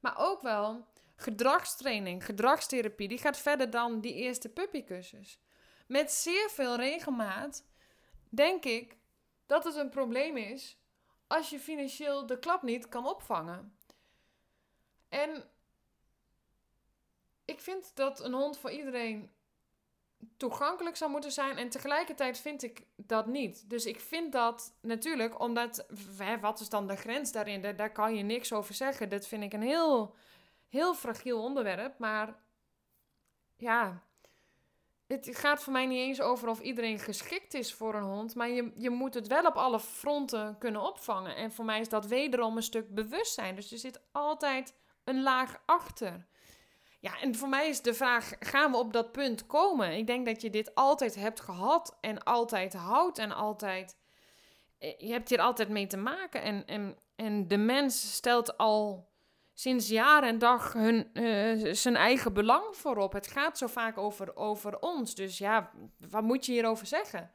Maar 0.00 0.14
ook 0.18 0.42
wel 0.42 0.86
gedragstraining, 1.16 2.24
gedragstherapie, 2.24 3.08
die 3.08 3.18
gaat 3.18 3.38
verder 3.38 3.70
dan 3.70 4.00
die 4.00 4.14
eerste 4.14 4.48
puppycursus. 4.48 5.38
Met 5.86 6.12
zeer 6.12 6.50
veel 6.50 6.76
regelmaat 6.76 7.64
denk 8.28 8.64
ik 8.64 8.96
dat 9.46 9.64
het 9.64 9.76
een 9.76 9.90
probleem 9.90 10.36
is 10.36 10.78
als 11.26 11.50
je 11.50 11.58
financieel 11.58 12.26
de 12.26 12.38
klap 12.38 12.62
niet 12.62 12.88
kan 12.88 13.06
opvangen. 13.06 13.76
En 15.08 15.44
ik 17.52 17.60
vind 17.60 17.90
dat 17.94 18.24
een 18.24 18.32
hond 18.32 18.58
voor 18.58 18.70
iedereen 18.70 19.30
toegankelijk 20.36 20.96
zou 20.96 21.10
moeten 21.10 21.32
zijn. 21.32 21.56
En 21.56 21.68
tegelijkertijd 21.68 22.38
vind 22.38 22.62
ik 22.62 22.86
dat 22.96 23.26
niet. 23.26 23.70
Dus 23.70 23.86
ik 23.86 24.00
vind 24.00 24.32
dat 24.32 24.74
natuurlijk, 24.80 25.40
omdat. 25.40 25.86
wat 26.40 26.60
is 26.60 26.68
dan 26.68 26.86
de 26.86 26.96
grens 26.96 27.32
daarin? 27.32 27.60
Daar, 27.60 27.76
daar 27.76 27.92
kan 27.92 28.14
je 28.14 28.22
niks 28.22 28.52
over 28.52 28.74
zeggen. 28.74 29.08
Dat 29.08 29.26
vind 29.26 29.42
ik 29.42 29.52
een 29.52 29.62
heel, 29.62 30.14
heel 30.68 30.94
fragiel 30.94 31.42
onderwerp. 31.42 31.98
Maar 31.98 32.36
ja. 33.56 34.02
Het 35.06 35.28
gaat 35.32 35.62
voor 35.62 35.72
mij 35.72 35.86
niet 35.86 35.98
eens 35.98 36.20
over 36.20 36.48
of 36.48 36.60
iedereen 36.60 36.98
geschikt 36.98 37.54
is 37.54 37.74
voor 37.74 37.94
een 37.94 38.02
hond. 38.02 38.34
Maar 38.34 38.48
je, 38.48 38.72
je 38.76 38.90
moet 38.90 39.14
het 39.14 39.26
wel 39.26 39.46
op 39.46 39.54
alle 39.54 39.80
fronten 39.80 40.58
kunnen 40.58 40.82
opvangen. 40.82 41.36
En 41.36 41.52
voor 41.52 41.64
mij 41.64 41.80
is 41.80 41.88
dat 41.88 42.06
wederom 42.06 42.56
een 42.56 42.62
stuk 42.62 42.94
bewustzijn. 42.94 43.54
Dus 43.54 43.72
er 43.72 43.78
zit 43.78 44.00
altijd 44.12 44.74
een 45.04 45.22
laag 45.22 45.62
achter. 45.66 46.26
Ja, 47.02 47.20
en 47.20 47.34
voor 47.34 47.48
mij 47.48 47.68
is 47.68 47.82
de 47.82 47.94
vraag: 47.94 48.32
gaan 48.38 48.70
we 48.70 48.76
op 48.76 48.92
dat 48.92 49.12
punt 49.12 49.46
komen? 49.46 49.96
Ik 49.96 50.06
denk 50.06 50.26
dat 50.26 50.40
je 50.40 50.50
dit 50.50 50.74
altijd 50.74 51.14
hebt 51.14 51.40
gehad 51.40 51.96
en 52.00 52.22
altijd 52.22 52.72
houdt 52.72 53.18
en 53.18 53.32
altijd. 53.32 53.96
Eh, 54.78 54.98
je 54.98 55.12
hebt 55.12 55.28
hier 55.28 55.40
altijd 55.40 55.68
mee 55.68 55.86
te 55.86 55.96
maken. 55.96 56.42
En, 56.42 56.66
en, 56.66 56.98
en 57.16 57.48
de 57.48 57.56
mens 57.56 58.14
stelt 58.14 58.58
al 58.58 59.10
sinds 59.52 59.88
jaar 59.88 60.22
en 60.22 60.38
dag 60.38 60.72
hun, 60.72 61.10
uh, 61.12 61.74
zijn 61.74 61.96
eigen 61.96 62.32
belang 62.32 62.76
voorop. 62.76 63.12
Het 63.12 63.26
gaat 63.26 63.58
zo 63.58 63.66
vaak 63.66 63.98
over, 63.98 64.36
over 64.36 64.78
ons. 64.78 65.14
Dus 65.14 65.38
ja, 65.38 65.70
wat 66.10 66.22
moet 66.22 66.46
je 66.46 66.52
hierover 66.52 66.86
zeggen? 66.86 67.30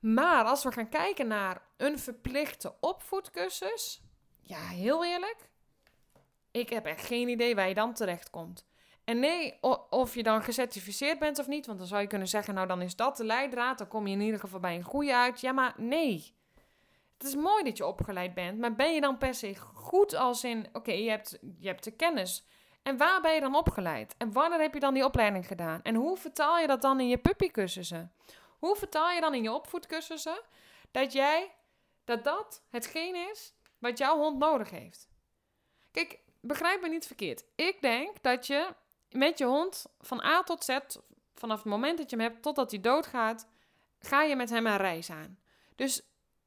Maar 0.00 0.44
als 0.44 0.64
we 0.64 0.72
gaan 0.72 0.88
kijken 0.88 1.26
naar 1.26 1.62
een 1.76 1.98
verplichte 1.98 2.74
opvoedcursus, 2.80 4.02
ja, 4.42 4.66
heel 4.68 5.04
eerlijk, 5.04 5.50
ik 6.58 6.70
heb 6.70 6.86
echt 6.86 7.06
geen 7.06 7.28
idee 7.28 7.54
waar 7.54 7.68
je 7.68 7.74
dan 7.74 7.94
terecht 7.94 8.30
komt. 8.30 8.66
En 9.04 9.20
nee, 9.20 9.58
of 9.90 10.14
je 10.14 10.22
dan 10.22 10.42
gecertificeerd 10.42 11.18
bent 11.18 11.38
of 11.38 11.46
niet, 11.46 11.66
want 11.66 11.78
dan 11.78 11.86
zou 11.86 12.00
je 12.00 12.06
kunnen 12.06 12.28
zeggen, 12.28 12.54
nou 12.54 12.66
dan 12.66 12.82
is 12.82 12.96
dat 12.96 13.16
de 13.16 13.24
leidraad, 13.24 13.78
dan 13.78 13.88
kom 13.88 14.06
je 14.06 14.14
in 14.14 14.20
ieder 14.20 14.40
geval 14.40 14.60
bij 14.60 14.74
een 14.74 14.82
goede 14.82 15.14
uit. 15.14 15.40
Ja, 15.40 15.52
maar 15.52 15.74
nee. 15.76 16.34
Het 17.18 17.26
is 17.26 17.34
mooi 17.34 17.64
dat 17.64 17.76
je 17.76 17.86
opgeleid 17.86 18.34
bent, 18.34 18.58
maar 18.58 18.74
ben 18.74 18.94
je 18.94 19.00
dan 19.00 19.18
per 19.18 19.34
se 19.34 19.56
goed 19.74 20.14
als 20.14 20.44
in, 20.44 20.66
oké, 20.72 20.92
je, 20.92 21.10
hebt, 21.10 21.38
je 21.58 21.68
hebt 21.68 21.84
de 21.84 21.90
kennis. 21.90 22.46
En 22.82 22.96
waar 22.96 23.20
ben 23.20 23.34
je 23.34 23.40
dan 23.40 23.54
opgeleid? 23.54 24.14
En 24.18 24.32
wanneer 24.32 24.60
heb 24.60 24.74
je 24.74 24.80
dan 24.80 24.94
die 24.94 25.04
opleiding 25.04 25.46
gedaan? 25.46 25.82
En 25.82 25.94
hoe 25.94 26.16
vertaal 26.16 26.58
je 26.58 26.66
dat 26.66 26.82
dan 26.82 27.00
in 27.00 27.08
je 27.08 27.18
puppycursussen? 27.18 28.12
Hoe 28.58 28.76
vertaal 28.76 29.10
je 29.10 29.20
dan 29.20 29.34
in 29.34 29.42
je 29.42 29.52
opvoedcursussen 29.52 30.40
dat 30.90 31.12
jij, 31.12 31.54
dat 32.04 32.24
dat 32.24 32.62
hetgeen 32.70 33.14
is 33.30 33.54
wat 33.78 33.98
jouw 33.98 34.18
hond 34.18 34.38
nodig 34.38 34.70
heeft? 34.70 35.08
Kijk, 35.90 36.24
begrijp 36.46 36.80
me 36.80 36.88
niet 36.88 37.06
verkeerd. 37.06 37.44
Ik 37.54 37.80
denk 37.80 38.22
dat 38.22 38.46
je 38.46 38.74
met 39.10 39.38
je 39.38 39.44
hond 39.44 39.86
van 40.00 40.24
A 40.24 40.42
tot 40.42 40.64
Z, 40.64 40.78
vanaf 41.34 41.56
het 41.56 41.66
moment 41.66 41.98
dat 41.98 42.10
je 42.10 42.16
hem 42.16 42.24
hebt 42.24 42.42
totdat 42.42 42.70
hij 42.70 42.80
doodgaat, 42.80 43.48
ga 43.98 44.22
je 44.22 44.36
met 44.36 44.50
hem 44.50 44.66
een 44.66 44.76
reis 44.76 45.10
aan. 45.10 45.38
Dus 45.74 46.02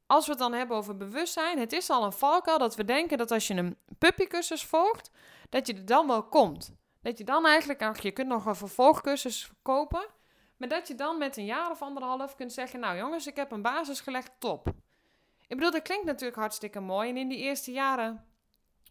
als 0.06 0.24
we 0.24 0.30
het 0.30 0.40
dan 0.40 0.52
hebben 0.52 0.76
over 0.76 0.96
bewustzijn, 0.96 1.58
het 1.58 1.72
is 1.72 1.90
al 1.90 2.04
een 2.04 2.12
valkuil 2.12 2.58
dat 2.58 2.74
we 2.74 2.84
denken 2.84 3.18
dat 3.18 3.30
als 3.30 3.46
je 3.46 3.54
een 3.54 3.76
puppycursus 3.98 4.64
volgt, 4.64 5.10
dat 5.48 5.66
je 5.66 5.74
er 5.74 5.86
dan 5.86 6.06
wel 6.06 6.22
komt. 6.22 6.72
Dat 7.02 7.18
je 7.18 7.24
dan 7.24 7.46
eigenlijk, 7.46 8.02
je 8.02 8.10
kunt 8.10 8.28
nog 8.28 8.46
een 8.46 8.54
vervolgcursus 8.54 9.50
kopen, 9.62 10.06
maar 10.56 10.68
dat 10.68 10.88
je 10.88 10.94
dan 10.94 11.18
met 11.18 11.36
een 11.36 11.44
jaar 11.44 11.70
of 11.70 11.82
anderhalf 11.82 12.36
kunt 12.36 12.52
zeggen, 12.52 12.80
nou 12.80 12.96
jongens, 12.96 13.26
ik 13.26 13.36
heb 13.36 13.50
een 13.50 13.62
basis 13.62 14.00
gelegd, 14.00 14.30
top. 14.38 14.68
Ik 15.46 15.56
bedoel, 15.56 15.70
dat 15.70 15.82
klinkt 15.82 16.04
natuurlijk 16.04 16.38
hartstikke 16.38 16.80
mooi 16.80 17.08
en 17.08 17.16
in 17.16 17.28
die 17.28 17.38
eerste 17.38 17.72
jaren 17.72 18.29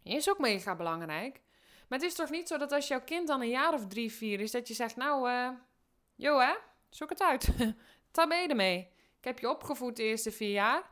is 0.02 0.30
ook 0.30 0.38
mega 0.38 0.76
belangrijk. 0.76 1.40
Maar 1.88 1.98
het 1.98 2.08
is 2.08 2.14
toch 2.14 2.30
niet 2.30 2.48
zo 2.48 2.58
dat 2.58 2.72
als 2.72 2.88
jouw 2.88 3.04
kind 3.04 3.28
dan 3.28 3.40
een 3.40 3.48
jaar 3.48 3.74
of 3.74 3.86
drie, 3.86 4.12
vier 4.12 4.40
is, 4.40 4.50
dat 4.50 4.68
je 4.68 4.74
zegt, 4.74 4.96
nou, 4.96 5.30
uh, 5.30 5.48
joh 6.14 6.40
hè, 6.40 6.54
zoek 6.90 7.08
het 7.08 7.22
uit. 7.22 7.48
Ta 8.10 8.26
mee 8.26 8.48
ermee. 8.48 8.78
Ik 9.18 9.24
heb 9.24 9.38
je 9.38 9.50
opgevoed 9.50 9.96
de 9.96 10.02
eerste 10.02 10.32
vier 10.32 10.52
jaar. 10.52 10.90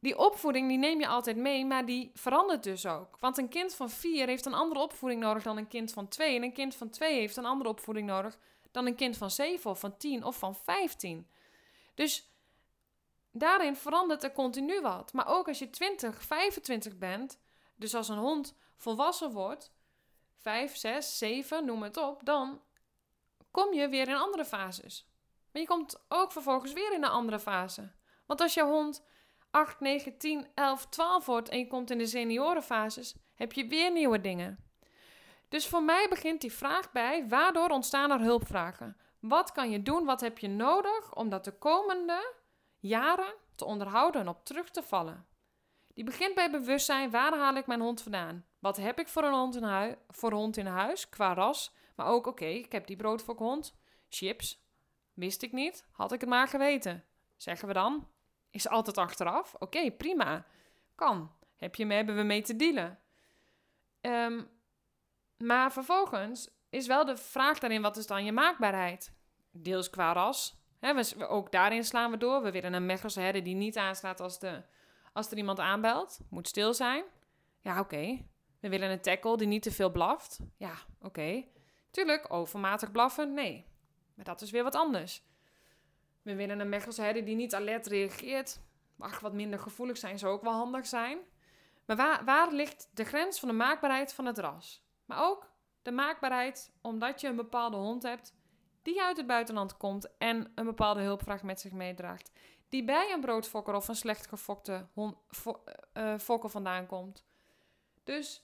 Die 0.00 0.18
opvoeding 0.18 0.68
die 0.68 0.78
neem 0.78 1.00
je 1.00 1.06
altijd 1.06 1.36
mee, 1.36 1.66
maar 1.66 1.86
die 1.86 2.10
verandert 2.14 2.62
dus 2.62 2.86
ook. 2.86 3.18
Want 3.20 3.38
een 3.38 3.48
kind 3.48 3.74
van 3.74 3.90
vier 3.90 4.26
heeft 4.26 4.46
een 4.46 4.54
andere 4.54 4.80
opvoeding 4.80 5.20
nodig 5.20 5.42
dan 5.42 5.56
een 5.56 5.68
kind 5.68 5.92
van 5.92 6.08
twee. 6.08 6.36
En 6.36 6.42
een 6.42 6.52
kind 6.52 6.74
van 6.74 6.90
twee 6.90 7.18
heeft 7.18 7.36
een 7.36 7.44
andere 7.44 7.70
opvoeding 7.70 8.06
nodig 8.06 8.38
dan 8.70 8.86
een 8.86 8.94
kind 8.94 9.16
van 9.16 9.30
zeven 9.30 9.70
of 9.70 9.80
van 9.80 9.96
tien 9.96 10.24
of 10.24 10.38
van 10.38 10.54
vijftien. 10.54 11.28
Dus 11.94 12.32
daarin 13.32 13.76
verandert 13.76 14.24
er 14.24 14.32
continu 14.32 14.80
wat. 14.80 15.12
Maar 15.12 15.26
ook 15.26 15.48
als 15.48 15.58
je 15.58 15.70
20, 15.70 16.22
25 16.22 16.98
bent, 16.98 17.38
dus 17.78 17.94
als 17.94 18.08
een 18.08 18.18
hond 18.18 18.56
volwassen 18.76 19.32
wordt, 19.32 19.72
5, 20.34 20.76
6, 20.76 21.18
7, 21.18 21.64
noem 21.64 21.82
het 21.82 21.96
op, 21.96 22.24
dan 22.24 22.62
kom 23.50 23.72
je 23.72 23.88
weer 23.88 24.08
in 24.08 24.16
andere 24.16 24.44
fases. 24.44 25.08
Maar 25.52 25.62
je 25.62 25.68
komt 25.68 26.04
ook 26.08 26.32
vervolgens 26.32 26.72
weer 26.72 26.92
in 26.92 27.02
een 27.02 27.10
andere 27.10 27.40
fase. 27.40 27.92
Want 28.26 28.40
als 28.40 28.54
jouw 28.54 28.70
hond 28.70 29.04
8, 29.50 29.80
9, 29.80 30.18
10, 30.18 30.46
11, 30.54 30.86
12 30.86 31.26
wordt 31.26 31.48
en 31.48 31.58
je 31.58 31.66
komt 31.66 31.90
in 31.90 31.98
de 31.98 32.06
seniorenfases, 32.06 33.14
heb 33.34 33.52
je 33.52 33.66
weer 33.66 33.92
nieuwe 33.92 34.20
dingen. 34.20 34.68
Dus 35.48 35.66
voor 35.66 35.82
mij 35.82 36.06
begint 36.08 36.40
die 36.40 36.52
vraag 36.52 36.92
bij: 36.92 37.28
waardoor 37.28 37.68
ontstaan 37.68 38.10
er 38.10 38.20
hulpvragen? 38.20 38.96
Wat 39.20 39.52
kan 39.52 39.70
je 39.70 39.82
doen? 39.82 40.04
Wat 40.04 40.20
heb 40.20 40.38
je 40.38 40.48
nodig 40.48 41.14
om 41.14 41.28
dat 41.28 41.44
de 41.44 41.58
komende 41.58 42.34
jaren 42.78 43.34
te 43.54 43.64
onderhouden 43.64 44.20
en 44.20 44.28
op 44.28 44.44
terug 44.44 44.70
te 44.70 44.82
vallen? 44.82 45.26
Die 45.98 46.06
begint 46.06 46.34
bij 46.34 46.50
bewustzijn: 46.50 47.10
waar 47.10 47.38
haal 47.38 47.54
ik 47.54 47.66
mijn 47.66 47.80
hond 47.80 48.02
vandaan? 48.02 48.44
Wat 48.58 48.76
heb 48.76 48.98
ik 49.00 49.08
voor 49.08 49.22
een 49.22 49.32
hond 49.32 49.56
in, 49.56 49.62
huis, 49.62 49.94
voor 50.08 50.32
hond 50.32 50.56
in 50.56 50.66
huis 50.66 51.08
qua 51.08 51.34
ras? 51.34 51.74
Maar 51.94 52.06
ook, 52.06 52.26
oké, 52.26 52.44
ik 52.44 52.72
heb 52.72 52.86
die 52.86 52.96
broodfokhond. 52.96 53.74
Chips. 54.08 54.64
Wist 55.14 55.42
ik 55.42 55.52
niet. 55.52 55.86
Had 55.92 56.12
ik 56.12 56.20
het 56.20 56.28
maar 56.28 56.48
geweten. 56.48 57.04
Zeggen 57.36 57.68
we 57.68 57.74
dan. 57.74 58.08
Is 58.50 58.68
altijd 58.68 58.98
achteraf. 58.98 59.54
Oké, 59.58 59.90
prima. 59.90 60.46
Kan. 60.94 61.32
Heb 61.56 61.74
je, 61.74 61.86
hebben 61.86 62.16
we 62.16 62.22
mee 62.22 62.42
te 62.42 62.56
dealen. 62.56 62.98
Ehm, 64.00 64.42
maar 65.36 65.72
vervolgens 65.72 66.50
is 66.70 66.86
wel 66.86 67.04
de 67.04 67.16
vraag 67.16 67.58
daarin: 67.58 67.82
wat 67.82 67.96
is 67.96 68.06
dan 68.06 68.24
je 68.24 68.32
maakbaarheid? 68.32 69.12
Deels 69.50 69.90
qua 69.90 70.12
ras. 70.12 70.56
we, 70.80 71.26
ook 71.28 71.52
daarin 71.52 71.84
slaan 71.84 72.10
we 72.10 72.16
door. 72.16 72.42
We 72.42 72.50
willen 72.50 72.72
een 72.72 72.86
Mechelse 72.86 73.20
herder 73.20 73.44
die 73.44 73.54
niet 73.54 73.76
aanslaat 73.76 74.20
als, 74.20 74.38
de, 74.38 74.62
als 75.18 75.30
er 75.30 75.36
iemand 75.36 75.58
aanbelt. 75.58 76.20
Moet 76.30 76.48
stil 76.48 76.74
zijn. 76.74 77.04
Ja, 77.60 77.80
oké. 77.80 78.24
We 78.60 78.68
willen 78.68 78.90
een 78.90 79.00
tackle 79.00 79.36
die 79.36 79.46
niet 79.46 79.62
te 79.62 79.70
veel 79.70 79.90
blaft. 79.90 80.40
Ja, 80.56 80.74
oké. 81.00 81.44
Tuurlijk, 81.90 82.32
overmatig 82.32 82.92
blaffen, 82.92 83.34
nee. 83.34 83.66
Maar 84.14 84.24
dat 84.24 84.40
is 84.40 84.50
weer 84.50 84.62
wat 84.62 84.74
anders. 84.74 85.22
We 86.22 86.34
willen 86.34 86.60
een 86.60 86.68
Mechelse 86.68 87.22
die 87.24 87.36
niet 87.36 87.54
alert 87.54 87.86
reageert. 87.86 88.60
Mag 88.96 89.20
wat 89.20 89.32
minder 89.32 89.58
gevoelig 89.58 89.96
zijn, 89.96 90.18
zou 90.18 90.32
ook 90.32 90.42
wel 90.42 90.52
handig 90.52 90.86
zijn. 90.86 91.18
Maar 91.86 91.96
waar, 91.96 92.24
waar 92.24 92.52
ligt 92.52 92.90
de 92.94 93.04
grens 93.04 93.38
van 93.38 93.48
de 93.48 93.54
maakbaarheid 93.54 94.12
van 94.12 94.26
het 94.26 94.38
ras? 94.38 94.84
Maar 95.04 95.24
ook 95.24 95.50
de 95.82 95.90
maakbaarheid 95.90 96.72
omdat 96.80 97.20
je 97.20 97.28
een 97.28 97.36
bepaalde 97.36 97.76
hond 97.76 98.02
hebt 98.02 98.34
die 98.82 99.02
uit 99.02 99.16
het 99.16 99.26
buitenland 99.26 99.76
komt 99.76 100.16
en 100.18 100.52
een 100.54 100.64
bepaalde 100.64 101.00
hulpvraag 101.00 101.42
met 101.42 101.60
zich 101.60 101.72
meedraagt. 101.72 102.30
Die 102.68 102.84
bij 102.84 103.12
een 103.12 103.20
broodfokker 103.20 103.74
of 103.74 103.88
een 103.88 103.96
slecht 103.96 104.26
gefokte 104.26 104.86
hond, 104.92 105.16
uh, 105.94 106.18
fokker 106.18 106.50
vandaan 106.50 106.86
komt. 106.86 107.24
Dus 108.04 108.42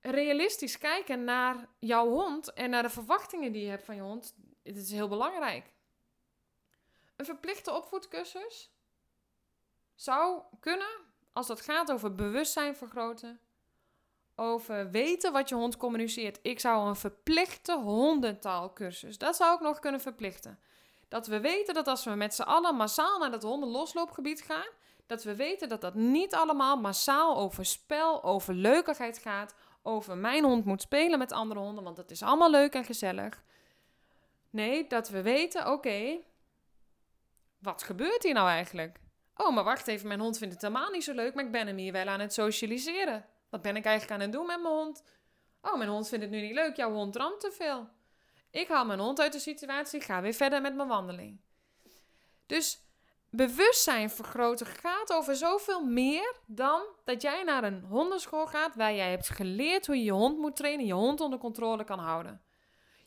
realistisch 0.00 0.78
kijken 0.78 1.24
naar 1.24 1.68
jouw 1.78 2.08
hond 2.08 2.52
en 2.52 2.70
naar 2.70 2.82
de 2.82 2.90
verwachtingen 2.90 3.52
die 3.52 3.62
je 3.62 3.70
hebt 3.70 3.84
van 3.84 3.94
je 3.94 4.02
hond, 4.02 4.34
dit 4.62 4.76
is 4.76 4.90
heel 4.90 5.08
belangrijk. 5.08 5.72
Een 7.16 7.24
verplichte 7.24 7.72
opvoedcursus 7.72 8.72
zou 9.94 10.42
kunnen, 10.60 11.00
als 11.32 11.46
dat 11.46 11.60
gaat 11.60 11.92
over 11.92 12.14
bewustzijn 12.14 12.76
vergroten, 12.76 13.40
over 14.34 14.90
weten 14.90 15.32
wat 15.32 15.48
je 15.48 15.54
hond 15.54 15.76
communiceert. 15.76 16.38
Ik 16.42 16.60
zou 16.60 16.88
een 16.88 16.96
verplichte 16.96 17.78
hondentaalkursus, 17.78 19.18
dat 19.18 19.36
zou 19.36 19.54
ik 19.54 19.60
nog 19.60 19.78
kunnen 19.78 20.00
verplichten. 20.00 20.58
Dat 21.08 21.26
we 21.26 21.40
weten 21.40 21.74
dat 21.74 21.86
als 21.86 22.04
we 22.04 22.10
met 22.10 22.34
z'n 22.34 22.42
allen 22.42 22.76
massaal 22.76 23.18
naar 23.18 23.30
dat 23.30 23.42
hondenlosloopgebied 23.42 24.42
gaan, 24.42 24.68
dat 25.06 25.22
we 25.22 25.36
weten 25.36 25.68
dat 25.68 25.80
dat 25.80 25.94
niet 25.94 26.34
allemaal 26.34 26.76
massaal 26.76 27.36
over 27.36 27.64
spel, 27.64 28.24
over 28.24 28.54
leukigheid 28.54 29.18
gaat, 29.18 29.54
over 29.82 30.16
mijn 30.16 30.44
hond 30.44 30.64
moet 30.64 30.82
spelen 30.82 31.18
met 31.18 31.32
andere 31.32 31.60
honden, 31.60 31.84
want 31.84 31.96
dat 31.96 32.10
is 32.10 32.22
allemaal 32.22 32.50
leuk 32.50 32.74
en 32.74 32.84
gezellig. 32.84 33.42
Nee, 34.50 34.86
dat 34.86 35.08
we 35.08 35.22
weten, 35.22 35.72
oké, 35.72 36.18
wat 37.58 37.82
gebeurt 37.82 38.22
hier 38.22 38.34
nou 38.34 38.48
eigenlijk? 38.48 38.98
Oh, 39.36 39.54
maar 39.54 39.64
wacht 39.64 39.86
even, 39.86 40.08
mijn 40.08 40.20
hond 40.20 40.38
vindt 40.38 40.54
het 40.54 40.62
helemaal 40.62 40.90
niet 40.90 41.04
zo 41.04 41.12
leuk, 41.12 41.34
maar 41.34 41.44
ik 41.44 41.52
ben 41.52 41.66
hem 41.66 41.76
hier 41.76 41.92
wel 41.92 42.06
aan 42.06 42.20
het 42.20 42.32
socialiseren. 42.32 43.26
Wat 43.50 43.62
ben 43.62 43.76
ik 43.76 43.84
eigenlijk 43.84 44.14
aan 44.14 44.26
het 44.26 44.32
doen 44.32 44.46
met 44.46 44.62
mijn 44.62 44.74
hond? 44.74 45.02
Oh, 45.62 45.76
mijn 45.76 45.90
hond 45.90 46.08
vindt 46.08 46.24
het 46.24 46.32
nu 46.32 46.40
niet 46.40 46.54
leuk, 46.54 46.76
jouw 46.76 46.92
hond 46.92 47.16
ramt 47.16 47.40
te 47.40 47.52
veel. 47.52 47.88
Ik 48.54 48.68
haal 48.68 48.84
mijn 48.84 48.98
hond 48.98 49.20
uit 49.20 49.32
de 49.32 49.38
situatie, 49.38 50.00
ga 50.00 50.20
weer 50.20 50.32
verder 50.32 50.60
met 50.60 50.74
mijn 50.74 50.88
wandeling. 50.88 51.40
Dus 52.46 52.80
bewustzijn 53.30 54.10
vergroten 54.10 54.66
gaat 54.66 55.12
over 55.12 55.36
zoveel 55.36 55.84
meer 55.84 56.36
dan 56.46 56.82
dat 57.04 57.22
jij 57.22 57.42
naar 57.42 57.64
een 57.64 57.84
hondenschool 57.84 58.46
gaat 58.46 58.74
waar 58.74 58.94
jij 58.94 59.10
hebt 59.10 59.28
geleerd 59.28 59.86
hoe 59.86 59.96
je 59.96 60.04
je 60.04 60.12
hond 60.12 60.38
moet 60.38 60.56
trainen, 60.56 60.86
je 60.86 60.92
hond 60.92 61.20
onder 61.20 61.38
controle 61.38 61.84
kan 61.84 61.98
houden. 61.98 62.42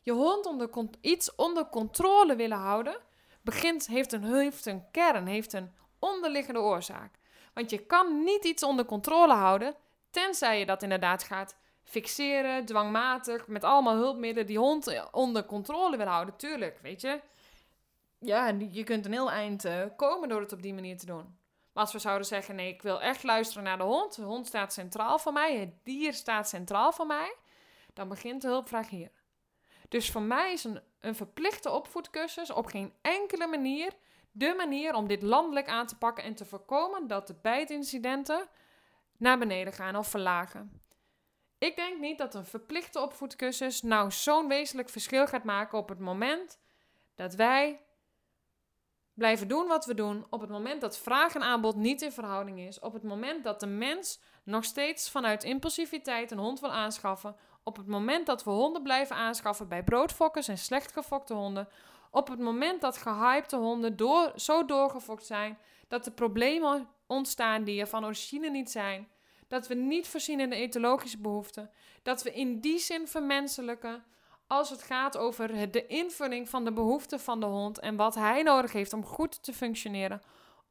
Je 0.00 0.12
hond 0.12 0.46
onder, 0.46 0.70
iets 1.00 1.34
onder 1.34 1.68
controle 1.68 2.36
willen 2.36 2.58
houden, 2.58 3.00
begint, 3.42 3.86
heeft, 3.86 4.12
een, 4.12 4.24
heeft 4.24 4.66
een 4.66 4.90
kern, 4.90 5.26
heeft 5.26 5.52
een 5.52 5.72
onderliggende 5.98 6.60
oorzaak. 6.60 7.14
Want 7.54 7.70
je 7.70 7.86
kan 7.86 8.24
niet 8.24 8.44
iets 8.44 8.62
onder 8.62 8.84
controle 8.84 9.34
houden, 9.34 9.74
tenzij 10.10 10.58
je 10.58 10.66
dat 10.66 10.82
inderdaad 10.82 11.22
gaat 11.22 11.56
fixeren, 11.88 12.64
dwangmatig, 12.64 13.46
met 13.46 13.64
allemaal 13.64 13.96
hulpmiddelen 13.96 14.46
die 14.46 14.58
hond 14.58 15.10
onder 15.12 15.44
controle 15.44 15.96
wil 15.96 16.06
houden. 16.06 16.36
Tuurlijk, 16.36 16.78
weet 16.82 17.00
je 17.00 17.20
ja, 18.18 18.54
je 18.70 18.84
kunt 18.84 19.04
een 19.04 19.12
heel 19.12 19.30
eind 19.30 19.64
uh, 19.64 19.84
komen 19.96 20.28
door 20.28 20.40
het 20.40 20.52
op 20.52 20.62
die 20.62 20.74
manier 20.74 20.98
te 20.98 21.06
doen. 21.06 21.38
Maar 21.72 21.82
als 21.84 21.92
we 21.92 21.98
zouden 21.98 22.26
zeggen, 22.26 22.54
nee, 22.54 22.72
ik 22.72 22.82
wil 22.82 23.00
echt 23.00 23.22
luisteren 23.22 23.62
naar 23.62 23.78
de 23.78 23.84
hond. 23.84 24.16
De 24.16 24.22
hond 24.22 24.46
staat 24.46 24.72
centraal 24.72 25.18
voor 25.18 25.32
mij. 25.32 25.56
Het 25.56 25.72
dier 25.82 26.12
staat 26.12 26.48
centraal 26.48 26.92
voor 26.92 27.06
mij. 27.06 27.34
Dan 27.94 28.08
begint 28.08 28.42
de 28.42 28.48
hulpvraag 28.48 28.88
hier. 28.88 29.10
Dus 29.88 30.10
voor 30.10 30.22
mij 30.22 30.52
is 30.52 30.64
een, 30.64 30.80
een 31.00 31.14
verplichte 31.14 31.70
opvoedcursus 31.70 32.50
op 32.50 32.66
geen 32.66 32.92
enkele 33.00 33.46
manier 33.46 33.92
de 34.30 34.54
manier 34.56 34.94
om 34.94 35.08
dit 35.08 35.22
landelijk 35.22 35.68
aan 35.68 35.86
te 35.86 35.96
pakken 35.96 36.24
en 36.24 36.34
te 36.34 36.44
voorkomen 36.44 37.06
dat 37.06 37.26
de 37.26 37.34
bijtincidenten 37.42 38.48
naar 39.16 39.38
beneden 39.38 39.72
gaan 39.72 39.96
of 39.96 40.08
verlagen. 40.08 40.80
Ik 41.58 41.76
denk 41.76 41.98
niet 41.98 42.18
dat 42.18 42.34
een 42.34 42.44
verplichte 42.44 43.00
opvoedcursus 43.00 43.82
nou 43.82 44.10
zo'n 44.10 44.48
wezenlijk 44.48 44.88
verschil 44.88 45.26
gaat 45.26 45.44
maken 45.44 45.78
op 45.78 45.88
het 45.88 45.98
moment 45.98 46.58
dat 47.14 47.34
wij 47.34 47.80
blijven 49.14 49.48
doen 49.48 49.66
wat 49.66 49.86
we 49.86 49.94
doen 49.94 50.26
op 50.30 50.40
het 50.40 50.50
moment 50.50 50.80
dat 50.80 50.98
vraag 50.98 51.34
en 51.34 51.42
aanbod 51.42 51.76
niet 51.76 52.02
in 52.02 52.12
verhouding 52.12 52.60
is, 52.60 52.80
op 52.80 52.92
het 52.92 53.02
moment 53.02 53.44
dat 53.44 53.60
de 53.60 53.66
mens 53.66 54.20
nog 54.44 54.64
steeds 54.64 55.10
vanuit 55.10 55.44
impulsiviteit 55.44 56.30
een 56.30 56.38
hond 56.38 56.60
wil 56.60 56.72
aanschaffen, 56.72 57.36
op 57.62 57.76
het 57.76 57.86
moment 57.86 58.26
dat 58.26 58.44
we 58.44 58.50
honden 58.50 58.82
blijven 58.82 59.16
aanschaffen 59.16 59.68
bij 59.68 59.84
broodfokkers 59.84 60.48
en 60.48 60.58
slecht 60.58 60.92
gefokte 60.92 61.34
honden, 61.34 61.68
op 62.10 62.28
het 62.28 62.38
moment 62.38 62.80
dat 62.80 62.96
gehypte 62.96 63.56
honden 63.56 63.96
door, 63.96 64.32
zo 64.36 64.64
doorgefokt 64.64 65.26
zijn 65.26 65.58
dat 65.88 66.06
er 66.06 66.12
problemen 66.12 66.88
ontstaan 67.06 67.64
die 67.64 67.80
er 67.80 67.86
van 67.86 68.04
origine 68.04 68.50
niet 68.50 68.70
zijn, 68.70 69.08
dat 69.48 69.66
we 69.66 69.74
niet 69.74 70.08
voorzien 70.08 70.40
in 70.40 70.50
de 70.50 70.56
etologische 70.56 71.18
behoeften, 71.18 71.70
dat 72.02 72.22
we 72.22 72.32
in 72.32 72.60
die 72.60 72.78
zin 72.78 73.08
vermenselijken 73.08 74.04
als 74.46 74.70
het 74.70 74.82
gaat 74.82 75.16
over 75.16 75.70
de 75.70 75.86
invulling 75.86 76.48
van 76.48 76.64
de 76.64 76.72
behoeften 76.72 77.20
van 77.20 77.40
de 77.40 77.46
hond 77.46 77.78
en 77.78 77.96
wat 77.96 78.14
hij 78.14 78.42
nodig 78.42 78.72
heeft 78.72 78.92
om 78.92 79.04
goed 79.04 79.42
te 79.42 79.52
functioneren. 79.52 80.22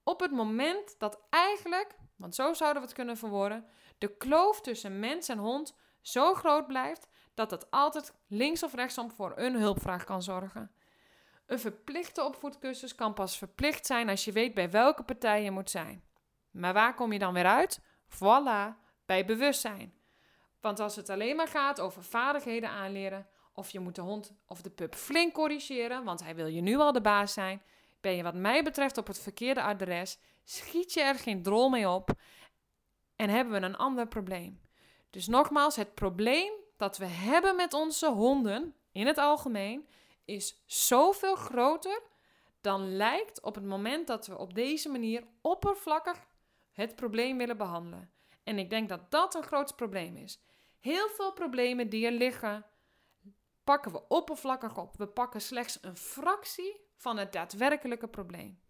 Op 0.04 0.20
het 0.20 0.32
moment 0.32 0.96
dat 0.98 1.20
eigenlijk, 1.30 1.96
want 2.16 2.36
zo 2.36 2.54
zouden 2.54 2.82
we 2.82 2.88
het 2.88 2.98
kunnen 2.98 3.18
verwoorden, 3.18 3.66
de 3.98 4.18
kloof 4.18 4.62
tussen 4.62 5.00
mens 5.00 5.28
en 5.28 5.38
hond 5.38 5.76
zo 6.02 6.34
groot 6.34 6.68
blijft 6.68 7.08
dat 7.34 7.52
het 7.52 7.72
altijd 7.72 8.14
links 8.28 8.64
of 8.64 8.74
rechtsom 8.74 9.12
voor 9.12 9.34
een 9.36 9.56
hulpvraag 9.56 10.04
kan 10.04 10.24
zorgen. 10.24 10.72
Een 11.46 11.60
verplichte 11.60 12.24
opvoedcursus 12.24 12.96
kan 12.96 13.14
pas 13.14 13.38
verplicht 13.38 13.86
zijn 13.86 14.10
als 14.10 14.26
je 14.26 14.32
weet 14.32 14.54
bij 14.54 14.70
welke 14.70 15.04
partij 15.04 15.44
je 15.44 15.52
moet 15.52 15.70
zijn. 15.70 16.04
Maar 16.52 16.74
waar 16.74 16.94
kom 16.94 17.14
je 17.14 17.20
dan 17.20 17.34
weer 17.34 17.46
uit? 17.46 17.82
Voilà, 18.10 18.76
bij 19.06 19.26
bewustzijn. 19.26 19.94
Want 20.62 20.80
als 20.80 20.96
het 20.96 21.10
alleen 21.10 21.36
maar 21.36 21.48
gaat 21.48 21.80
over 21.80 22.04
vaardigheden 22.04 22.70
aanleren, 22.70 23.28
of 23.54 23.70
je 23.70 23.80
moet 23.80 23.96
de 23.96 24.02
hond 24.02 24.34
of 24.48 24.62
de 24.62 24.70
pup 24.70 24.96
flink 24.96 25.34
corrigeren, 25.34 26.04
want 26.04 26.24
hij 26.24 26.36
wil 26.36 26.46
je 26.48 26.62
nu 26.62 26.78
al 26.78 26.92
de 26.92 27.02
baas 27.02 27.34
zijn. 27.34 27.62
Ben 28.02 28.16
je 28.16 28.24
wat 28.24 28.34
mij 28.34 28.64
betreft 28.64 28.98
op 28.98 29.08
het 29.08 29.20
verkeerde 29.20 29.62
adres, 29.62 30.20
schiet 30.44 30.94
je 30.94 31.02
er 31.02 31.16
geen 31.16 31.44
drol 31.44 31.70
mee 31.70 31.90
op 31.90 32.10
en 33.16 33.30
hebben 33.30 33.62
we 33.62 33.66
een 33.68 33.78
ander 33.78 34.08
probleem. 34.08 34.62
Dus 35.10 35.28
nogmaals, 35.28 35.76
het 35.76 35.94
probleem 35.94 36.52
dat 36.78 36.98
we 36.98 37.06
hebben 37.06 37.56
met 37.56 37.74
onze 37.74 38.12
honden 38.12 38.76
in 38.92 39.08
het 39.08 39.18
algemeen 39.18 39.88
is 40.26 40.64
zoveel 40.66 41.36
groter 41.36 42.02
dan 42.62 42.96
lijkt 42.96 43.42
op 43.42 43.56
het 43.56 43.66
moment 43.66 44.08
dat 44.08 44.28
we 44.28 44.38
op 44.38 44.54
deze 44.54 44.90
manier 44.90 45.24
oppervlakkig 45.42 46.26
het 46.78 46.96
probleem 46.96 47.38
willen 47.38 47.58
behandelen. 47.58 48.12
En 48.44 48.58
ik 48.58 48.70
denk 48.70 48.90
dat 48.90 49.12
dat 49.12 49.36
een 49.36 49.44
groot 49.44 49.76
probleem 49.76 50.18
is. 50.18 50.40
Heel 50.80 51.10
veel 51.10 51.34
problemen 51.34 51.90
die 51.90 52.06
er 52.06 52.12
liggen 52.12 52.66
pakken 53.64 53.92
we 53.92 54.08
oppervlakkig 54.08 54.78
op. 54.78 54.98
We 54.98 55.08
pakken 55.08 55.42
slechts 55.42 55.78
een 55.82 55.98
fractie 55.98 56.82
van 56.96 57.18
het 57.18 57.34
daadwerkelijke 57.34 58.08
probleem. 58.08 58.62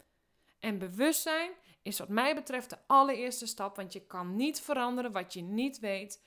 En 0.58 0.78
bewustzijn 0.78 1.52
is 1.82 1.98
wat 1.98 2.08
mij 2.08 2.34
betreft 2.34 2.70
de 2.70 2.78
allereerste 2.86 3.46
stap, 3.46 3.76
want 3.76 3.92
je 3.92 4.06
kan 4.06 4.36
niet 4.36 4.60
veranderen 4.60 5.12
wat 5.12 5.32
je 5.32 5.42
niet 5.42 5.78
weet. 5.78 6.24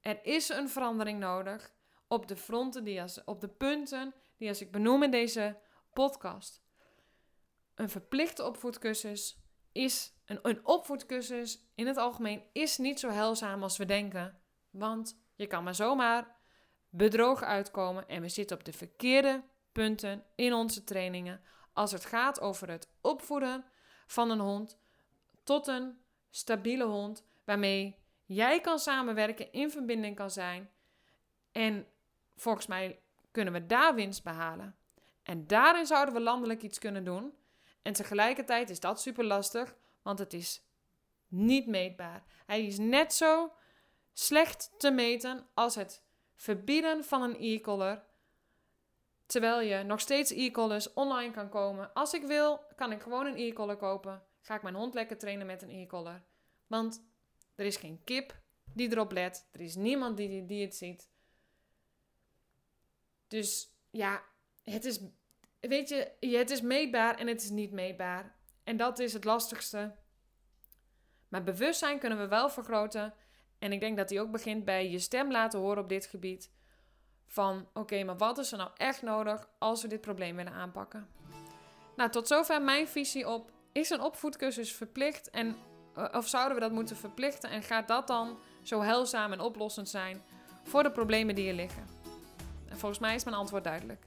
Er 0.00 0.24
is 0.24 0.48
een 0.48 0.68
verandering 0.68 1.18
nodig 1.18 1.74
op 2.08 2.28
de 2.28 2.36
fronten, 2.36 2.84
die 2.84 3.02
als, 3.02 3.24
op 3.24 3.40
de 3.40 3.48
punten 3.48 4.14
die 4.36 4.48
als 4.48 4.60
ik 4.60 4.72
benoem 4.72 5.02
in 5.02 5.10
deze 5.10 5.58
podcast. 5.92 6.62
Een 7.74 7.88
verplichte 7.88 8.44
opvoedcursus 8.44 9.43
is 9.74 10.12
een, 10.24 10.38
een 10.42 10.66
opvoedcursus 10.66 11.64
in 11.74 11.86
het 11.86 11.96
algemeen 11.96 12.42
is 12.52 12.78
niet 12.78 13.00
zo 13.00 13.08
heilzaam 13.08 13.62
als 13.62 13.76
we 13.76 13.84
denken. 13.84 14.40
Want 14.70 15.20
je 15.34 15.46
kan 15.46 15.64
maar 15.64 15.74
zomaar 15.74 16.36
bedrogen 16.88 17.46
uitkomen 17.46 18.08
en 18.08 18.20
we 18.20 18.28
zitten 18.28 18.56
op 18.56 18.64
de 18.64 18.72
verkeerde 18.72 19.42
punten 19.72 20.24
in 20.34 20.52
onze 20.52 20.84
trainingen 20.84 21.40
als 21.72 21.92
het 21.92 22.04
gaat 22.04 22.40
over 22.40 22.70
het 22.70 22.90
opvoeden 23.00 23.64
van 24.06 24.30
een 24.30 24.40
hond 24.40 24.78
tot 25.42 25.66
een 25.66 25.98
stabiele 26.30 26.84
hond 26.84 27.26
waarmee 27.44 27.98
jij 28.24 28.60
kan 28.60 28.78
samenwerken, 28.78 29.52
in 29.52 29.70
verbinding 29.70 30.16
kan 30.16 30.30
zijn. 30.30 30.70
En 31.52 31.86
volgens 32.36 32.66
mij 32.66 33.00
kunnen 33.30 33.52
we 33.52 33.66
daar 33.66 33.94
winst 33.94 34.22
behalen. 34.22 34.76
En 35.22 35.46
daarin 35.46 35.86
zouden 35.86 36.14
we 36.14 36.20
landelijk 36.20 36.62
iets 36.62 36.78
kunnen 36.78 37.04
doen. 37.04 37.32
En 37.84 37.92
tegelijkertijd 37.92 38.70
is 38.70 38.80
dat 38.80 39.00
super 39.00 39.24
lastig, 39.24 39.76
want 40.02 40.18
het 40.18 40.32
is 40.32 40.62
niet 41.28 41.66
meetbaar. 41.66 42.24
Hij 42.46 42.66
is 42.66 42.78
net 42.78 43.12
zo 43.12 43.52
slecht 44.12 44.70
te 44.78 44.90
meten 44.90 45.46
als 45.54 45.74
het 45.74 46.02
verbieden 46.34 47.04
van 47.04 47.22
een 47.22 47.36
e-collar. 47.38 48.02
Terwijl 49.26 49.60
je 49.60 49.82
nog 49.82 50.00
steeds 50.00 50.30
e-collars 50.30 50.92
online 50.92 51.32
kan 51.32 51.48
komen. 51.48 51.92
Als 51.92 52.14
ik 52.14 52.22
wil, 52.22 52.60
kan 52.76 52.92
ik 52.92 53.02
gewoon 53.02 53.26
een 53.26 53.36
e-collar 53.36 53.76
kopen. 53.76 54.22
Ga 54.40 54.54
ik 54.54 54.62
mijn 54.62 54.74
hond 54.74 54.94
lekker 54.94 55.18
trainen 55.18 55.46
met 55.46 55.62
een 55.62 55.70
e-collar. 55.70 56.22
Want 56.66 57.04
er 57.54 57.64
is 57.64 57.76
geen 57.76 58.00
kip 58.04 58.36
die 58.72 58.90
erop 58.90 59.12
let. 59.12 59.48
Er 59.52 59.60
is 59.60 59.74
niemand 59.74 60.16
die, 60.16 60.46
die 60.46 60.64
het 60.64 60.74
ziet. 60.74 61.10
Dus 63.28 63.74
ja, 63.90 64.22
het 64.62 64.84
is, 64.84 65.00
weet 65.68 65.88
je, 65.88 66.36
het 66.36 66.50
is 66.50 66.60
meetbaar 66.60 67.18
en 67.18 67.26
het 67.26 67.42
is 67.42 67.50
niet 67.50 67.72
meetbaar. 67.72 68.34
En 68.64 68.76
dat 68.76 68.98
is 68.98 69.12
het 69.12 69.24
lastigste. 69.24 69.94
Maar 71.28 71.42
bewustzijn 71.42 71.98
kunnen 71.98 72.18
we 72.18 72.28
wel 72.28 72.50
vergroten. 72.50 73.14
En 73.58 73.72
ik 73.72 73.80
denk 73.80 73.96
dat 73.96 74.08
die 74.08 74.20
ook 74.20 74.30
begint 74.30 74.64
bij 74.64 74.90
je 74.90 74.98
stem 74.98 75.30
laten 75.30 75.58
horen 75.58 75.82
op 75.82 75.88
dit 75.88 76.06
gebied. 76.06 76.50
Van 77.26 77.68
oké, 77.72 78.04
maar 78.04 78.16
wat 78.16 78.38
is 78.38 78.52
er 78.52 78.58
nou 78.58 78.70
echt 78.76 79.02
nodig 79.02 79.48
als 79.58 79.82
we 79.82 79.88
dit 79.88 80.00
probleem 80.00 80.36
willen 80.36 80.52
aanpakken? 80.52 81.08
Nou, 81.96 82.10
tot 82.10 82.28
zover 82.28 82.62
mijn 82.62 82.88
visie 82.88 83.28
op: 83.28 83.52
is 83.72 83.90
een 83.90 84.00
opvoedcursus 84.00 84.72
verplicht? 84.72 85.30
En, 85.30 85.56
eh, 85.94 86.04
of 86.12 86.28
zouden 86.28 86.54
we 86.54 86.60
dat 86.60 86.72
moeten 86.72 86.96
verplichten? 86.96 87.50
En 87.50 87.62
gaat 87.62 87.88
dat 87.88 88.06
dan 88.06 88.38
zo 88.62 88.80
heilzaam 88.80 89.32
en 89.32 89.40
oplossend 89.40 89.88
zijn 89.88 90.22
voor 90.62 90.82
de 90.82 90.90
problemen 90.90 91.34
die 91.34 91.48
er 91.48 91.54
liggen? 91.54 91.86
En 92.68 92.78
volgens 92.78 93.00
mij 93.00 93.14
is 93.14 93.24
mijn 93.24 93.36
antwoord 93.36 93.64
duidelijk. 93.64 94.06